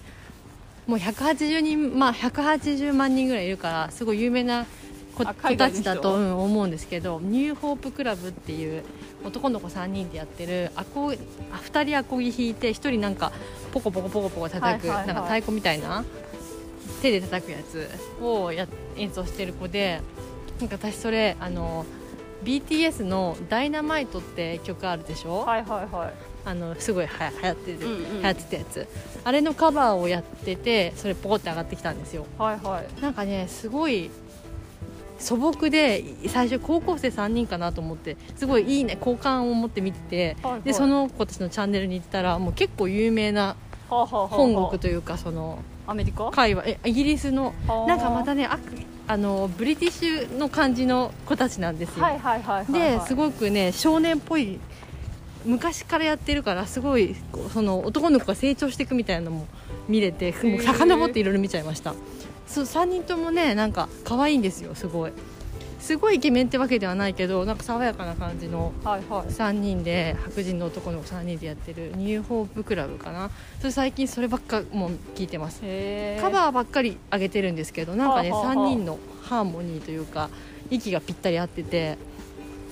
[0.86, 4.68] もう180人まあ180万人ぐらいいるからすごい有名な
[5.16, 8.84] 子たちだと、うん思うんですけどニューホープクラブっていう
[9.26, 11.14] 男の子3人でやってるアコあ
[11.56, 13.32] 2人アコギ弾いて1人なんか
[13.72, 16.06] ポコポコポコポコ叩く、なんか太鼓みたいな
[17.02, 17.90] 手で叩くやつ
[18.22, 20.02] をや演奏してる子で
[20.60, 21.86] なんか私それあの
[22.44, 26.14] BTS の「ダイナマイトって曲あるでしょ、はいはいはい。
[26.46, 28.22] あのすごいはや流行ってる、うんうん。
[28.22, 28.88] 流行ってたやつ。
[29.26, 32.26] あれのカバーをやっててそれポコって上がってきたんですよ。
[32.38, 33.02] はいはい。
[33.02, 34.10] なんかねすごい
[35.20, 40.62] 素朴で最初高校生3人かなと思ってすごいいいね好感を持って見てて、はいはい。
[40.62, 43.56] でその子たちのチャンネルに行ったらもう結構有名な
[43.90, 46.30] 本国というかそのアメリカ？
[46.32, 46.64] 会話。
[46.66, 48.60] えイギリスのはあなんかまたねあ
[49.08, 53.00] あのブリティッシュの感じの子たちなんですよ、はいはいはいはいはい。
[53.00, 54.60] ですごくね少年っぽい
[55.46, 57.16] 昔からやってるからすごい
[57.54, 59.48] その男の子が成長していくみたいなのも
[59.88, 61.94] 見れてもう遡っていろいろ見ちゃいました。
[62.48, 65.12] そう3人ともねなんか可愛いんですよすごい
[65.88, 69.28] すごいイケメンってわけではないけどなんか爽やかな感じのはいはい。
[69.30, 73.32] 3人で白人の男の子3人でやってるニューホープクラブかな。
[73.60, 75.62] それ最近そればっかもう聞いてます。
[76.22, 78.66] カバーばっかり上げてるんですけどなんかねはあはあはあ。
[78.66, 80.30] 3人のハーモニーというか
[80.70, 81.98] 息がぴったり合ってて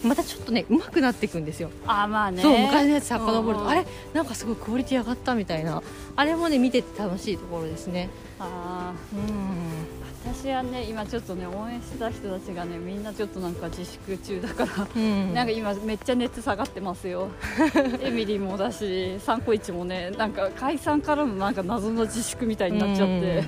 [0.04, 1.72] またちょっとね上手くなっていくんですよ。
[1.88, 2.42] あまあね。
[2.42, 3.70] そう昔のやつ遡ると。
[3.70, 3.86] あれ？
[4.14, 5.82] なんかすごいクオリティ上がったみたいな。
[6.18, 8.10] あれもね見てて楽しいところですね。
[8.40, 9.20] あうん。
[9.22, 15.34] ー私はね今ちょっとね応援してた人たちがねみんなちょっとなんか自粛中だからうん。
[15.34, 17.30] なんか今めっちゃ熱下がってますよ。
[18.02, 23.44] エミリーもだしサンコイチもねなんか解散からのなんか謎の自粛みたいになっちゃって、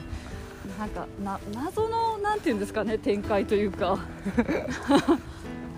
[0.77, 3.97] なんかな謎のなんていうんですかね展開というか。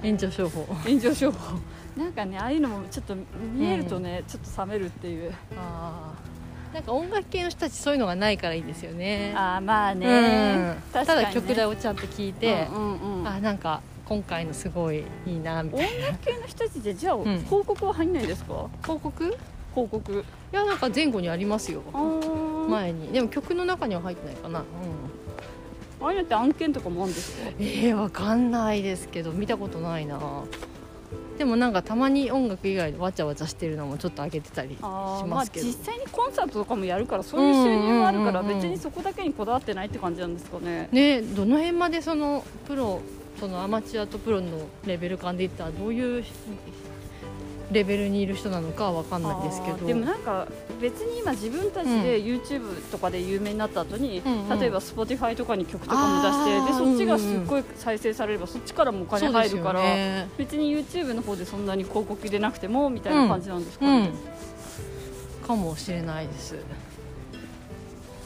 [0.02, 0.66] 炎上商法。
[0.86, 1.58] 炎上商法。
[1.97, 3.16] なんかねああいうのもちょっと
[3.54, 5.34] 見えるとね、ちょっと冷めるっていう。
[5.58, 6.28] あー
[6.74, 9.34] なんか音楽系の人たちそういうのがないからいいですよね。
[9.36, 10.93] ああまあね、うん。
[10.93, 13.28] ただ曲代をちゃんと聴いて、うんうんうん。
[13.28, 17.24] あなんか今回のすごいいいなみたい音楽系の人たちでじゃあ、ん。
[17.24, 18.53] 広告は入んないですか？
[18.53, 19.24] な広告？
[19.26, 19.28] い
[19.74, 20.26] 広告。
[20.51, 21.82] やなんか前後にありますよ。
[22.70, 23.11] 前に。
[23.11, 24.63] でも曲の中には入ってないかな、う
[26.03, 27.49] ん、ああいうのって案件とかもあるんですか？
[27.59, 30.20] えー、わかんないですけど見たことないな
[31.40, 40.90] でもなんかたまに音楽以外でわちゃわちゃしてるのもちょっと上げてたりしまあますけど、実際にコンサートとかもやるからそういう収入もあるから別にそこだけにこだわってないって感じなんですかね。
[40.92, 43.02] ねどの辺までそのプロ
[43.40, 46.26] そのアマチュアとプロのレベル感でいったらどういう
[47.72, 49.86] レベルにいる人なのかは分かんないですけど。
[49.86, 50.47] でもなんか
[50.82, 54.59] 別に今自分たちで YouTube とかで有名になった後に、うんうん。
[54.59, 60.30] 例えば Spotify とかに曲とかも出してでそっちがすっごい再生されればそっちからもお金入るから、ね。
[60.38, 64.11] 別に YouTube の方でそんなに広告入れなくてもみたいな感じなんですかね、
[65.41, 65.47] うん。
[65.47, 66.55] かもしれないです。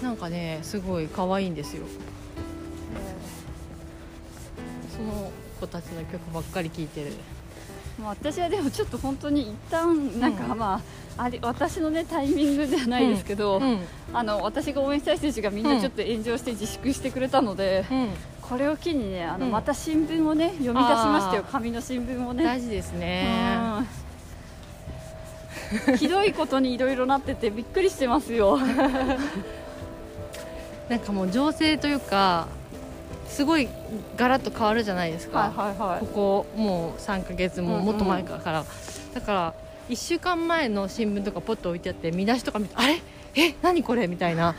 [0.01, 1.83] なんかねすごい可愛いんですよ。
[4.95, 7.11] その子たちの曲ばっかり聴いてる
[7.99, 10.81] もう私はでもちょっと本当に一旦なんかま
[11.17, 13.79] あ、あり私のねタイミングではないですけど、うん。
[14.13, 18.09] あの私が応援したい人たちがみんなちょっと炎上して自粛してくれたので、うん。
[18.41, 19.51] これを機にねあの、うん。
[19.51, 21.45] また新聞をね読み出しましたよ。
[21.51, 22.43] 紙の新聞をね。
[22.43, 23.27] 大事ですね。
[25.91, 25.97] うん。
[25.97, 28.57] ひどいことにいろいろなっててびっくりしてますよ。
[30.89, 32.47] なんかもう情勢というか
[33.34, 33.67] すごい
[34.15, 35.99] ガラッと変わるじゃないですか、はいはいはい。
[36.01, 38.63] ここもう3ヶ月ももっと前から、
[39.13, 39.53] だから
[39.89, 43.01] 1週間前の新聞とかポッと置いてあって見出しとか見てあれ？
[43.36, 43.55] え？
[43.63, 44.07] 何これ？
[44.07, 44.55] みたいな。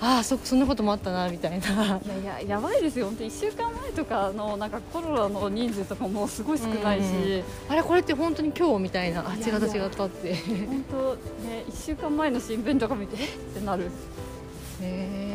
[0.00, 1.66] ああそそんなこともあったなみたいな。
[1.66, 3.06] いやいややばいですよ。
[3.06, 7.82] 本当1週間前とかのなんかコロナの人数とかもすごい少ないし、うんあれ？
[7.82, 9.28] これって本当に今日みたいな。
[9.28, 10.30] あ違った違ったって。
[10.30, 10.38] ね
[10.68, 11.14] 本当
[11.48, 13.24] ね1週間前の新聞とか見てえ？
[13.26, 13.28] っ
[13.60, 13.90] てなる。
[14.80, 15.25] え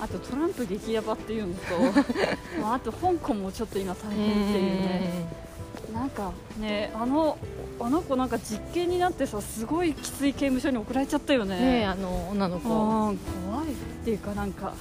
[0.00, 1.60] あとトランプ激ヤバっていうのと
[2.60, 5.46] まああと香港もちょっと今大変っていうね。
[5.92, 7.38] なんかねあの
[7.80, 11.58] あの子なんか実験になってさすごいきつい刑務所に送られちゃったよね。
[11.58, 12.68] ねえあの女の子。
[12.68, 12.72] う
[13.12, 13.16] ん。
[13.16, 13.74] 怖いっ
[14.04, 14.74] ていうかなんか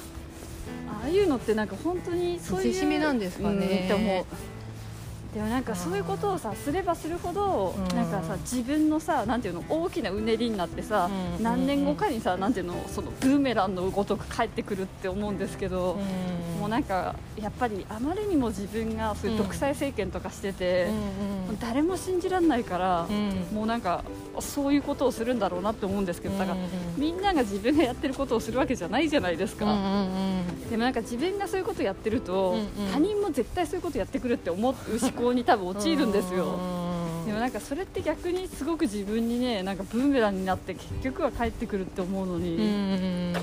[0.88, 3.88] ああいうのってなんか本当にそういう見せしめなんですかね。
[3.91, 3.93] う
[4.41, 4.55] ん
[5.36, 7.95] でもなんかそういうことをさすればするほどうん。
[7.95, 16.45] なんかさ自分のさなんていうの大きなうねりになってさうん何年後かにさなんていうのそのブーメランのごとく帰ってくるって思うんですけどうん。
[16.55, 20.88] もうなんかやっぱりあまりにも自分がそういう独裁政権とかしてて
[21.59, 23.07] 誰も信じられないから
[23.53, 24.03] もうなんか
[24.39, 26.57] そういうことをするんだろうなって思うんですけどだから
[26.97, 29.65] みんなが自分がやってることをするわけじゃないじゃないですか、
[30.69, 32.55] でもなんか自分がそういうことやってると、
[32.91, 37.26] 他人も絶対そういうことやってくるって思う思考に多分陥るんですよ、うん。
[37.26, 43.34] でもなんかそれって逆にすごく自分にねなんかブーメランになって結局は帰ってくるって思うのに、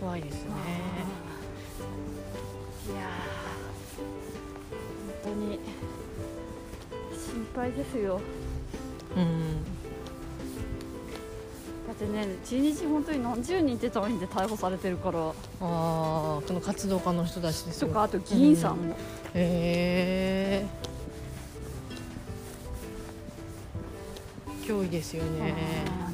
[0.00, 0.50] 怖いですね。
[2.88, 3.42] いやー。
[5.24, 5.60] 本当に
[7.16, 8.20] 心配ですよ。
[9.16, 9.81] うん
[12.02, 15.18] だってね1日本当に何十人って単位で逮捕されてるから。
[15.20, 17.88] ああこの活動家の人たちですよ。
[17.88, 18.94] とかあと議員さんも、
[19.34, 20.66] へえ
[24.62, 25.54] 脅威ですよね。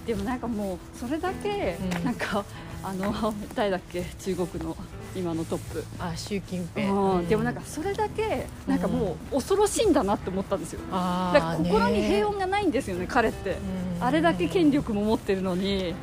[0.06, 2.04] でもなんかもうそれだけ、うん。
[2.04, 2.44] なんか
[2.82, 4.04] あの誰だっけ？
[4.18, 4.76] 中国の
[5.14, 6.90] 今のトップ、あ習近平。
[6.90, 7.28] うん。
[7.28, 10.80] でもなんかそれだけなんかもう恐ろしいんだなって思ったんですよ。
[10.90, 13.56] あだから心に平穏穏がないんですよね彼って。
[14.00, 15.94] あれだけ権力も持ってるのに。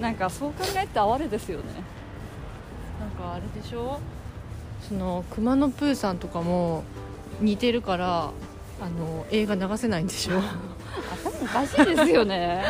[0.00, 1.64] なんかそう考えて哀れですよね。
[3.00, 3.98] なんかあれでしょ？
[4.86, 6.84] その熊野プーさんとかも
[7.40, 8.30] 似てるから
[8.78, 10.36] あの映画流せないんでしょ？
[10.36, 10.42] 頭
[11.42, 12.64] おかしいですよね。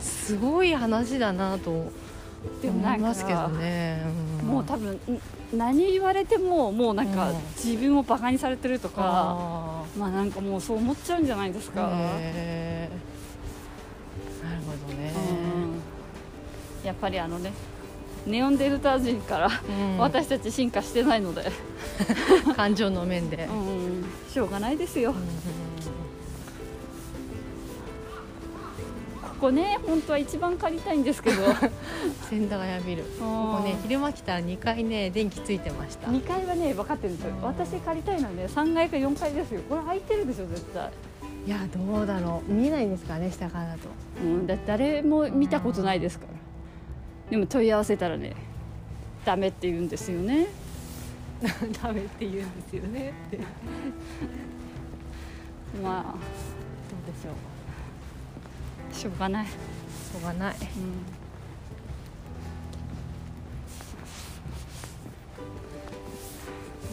[0.00, 4.02] すごい話だなと思いますけどね、
[4.42, 4.46] うん。
[4.48, 4.98] もう多分ん
[5.56, 7.36] 何言われてももうなんかうん。
[7.56, 14.44] 自分をバカにされてるとか、あまあなんかもうそう思っちゃうんじゃないですーか、へー。
[14.44, 15.12] なるほどね、
[16.82, 16.86] うん。
[16.86, 17.52] やっぱりあのね
[18.26, 19.98] ネオンデルタ人から、うん。
[19.98, 21.50] 私たち進化してないので、
[22.54, 25.14] 感情の面で、うん、しょうがないですよ、
[29.40, 31.42] ここね本当は一番借りたいんですけど。
[32.28, 33.04] 千駄ヶ谷ビル。
[33.04, 36.08] ここね昼間来たら2階ね電気ついてました。
[36.08, 37.32] 2階はね分かってるんですよ。
[37.40, 39.62] 私借りたいのはね3階か4階ですよ。
[39.66, 40.90] これ空いてるでしょ絶対、
[41.46, 42.52] いやどうだろう。
[42.52, 43.88] 見えないんですかね下からだと。
[44.22, 46.32] うん、だ誰も見たことないですから。
[47.30, 48.36] でも問い合わせたらね
[49.24, 50.48] ダメって言うんですよね。
[51.82, 53.38] ダメって言うんですよねって。
[53.40, 53.44] ど
[55.80, 57.49] うまあでしょう
[59.00, 60.54] しょうがない、しょうがない。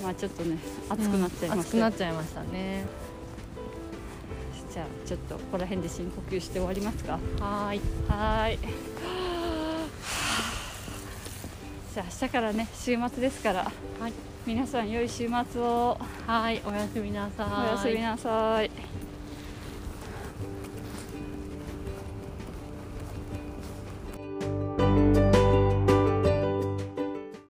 [0.02, 2.86] まあちょっとね熱くなっちゃいました、なっちゃいましたね。
[4.72, 7.20] じゃあちょっとここら辺で深呼吸して終わりますか。
[7.42, 7.82] はーい。
[8.08, 8.60] はーい。
[11.94, 13.64] じゃあ明日からね週末ですから。
[14.00, 14.14] はい。
[14.46, 15.98] 皆さん良い週末を。
[16.26, 17.48] はいおやすみなさい。
[17.68, 18.72] おやすみなさい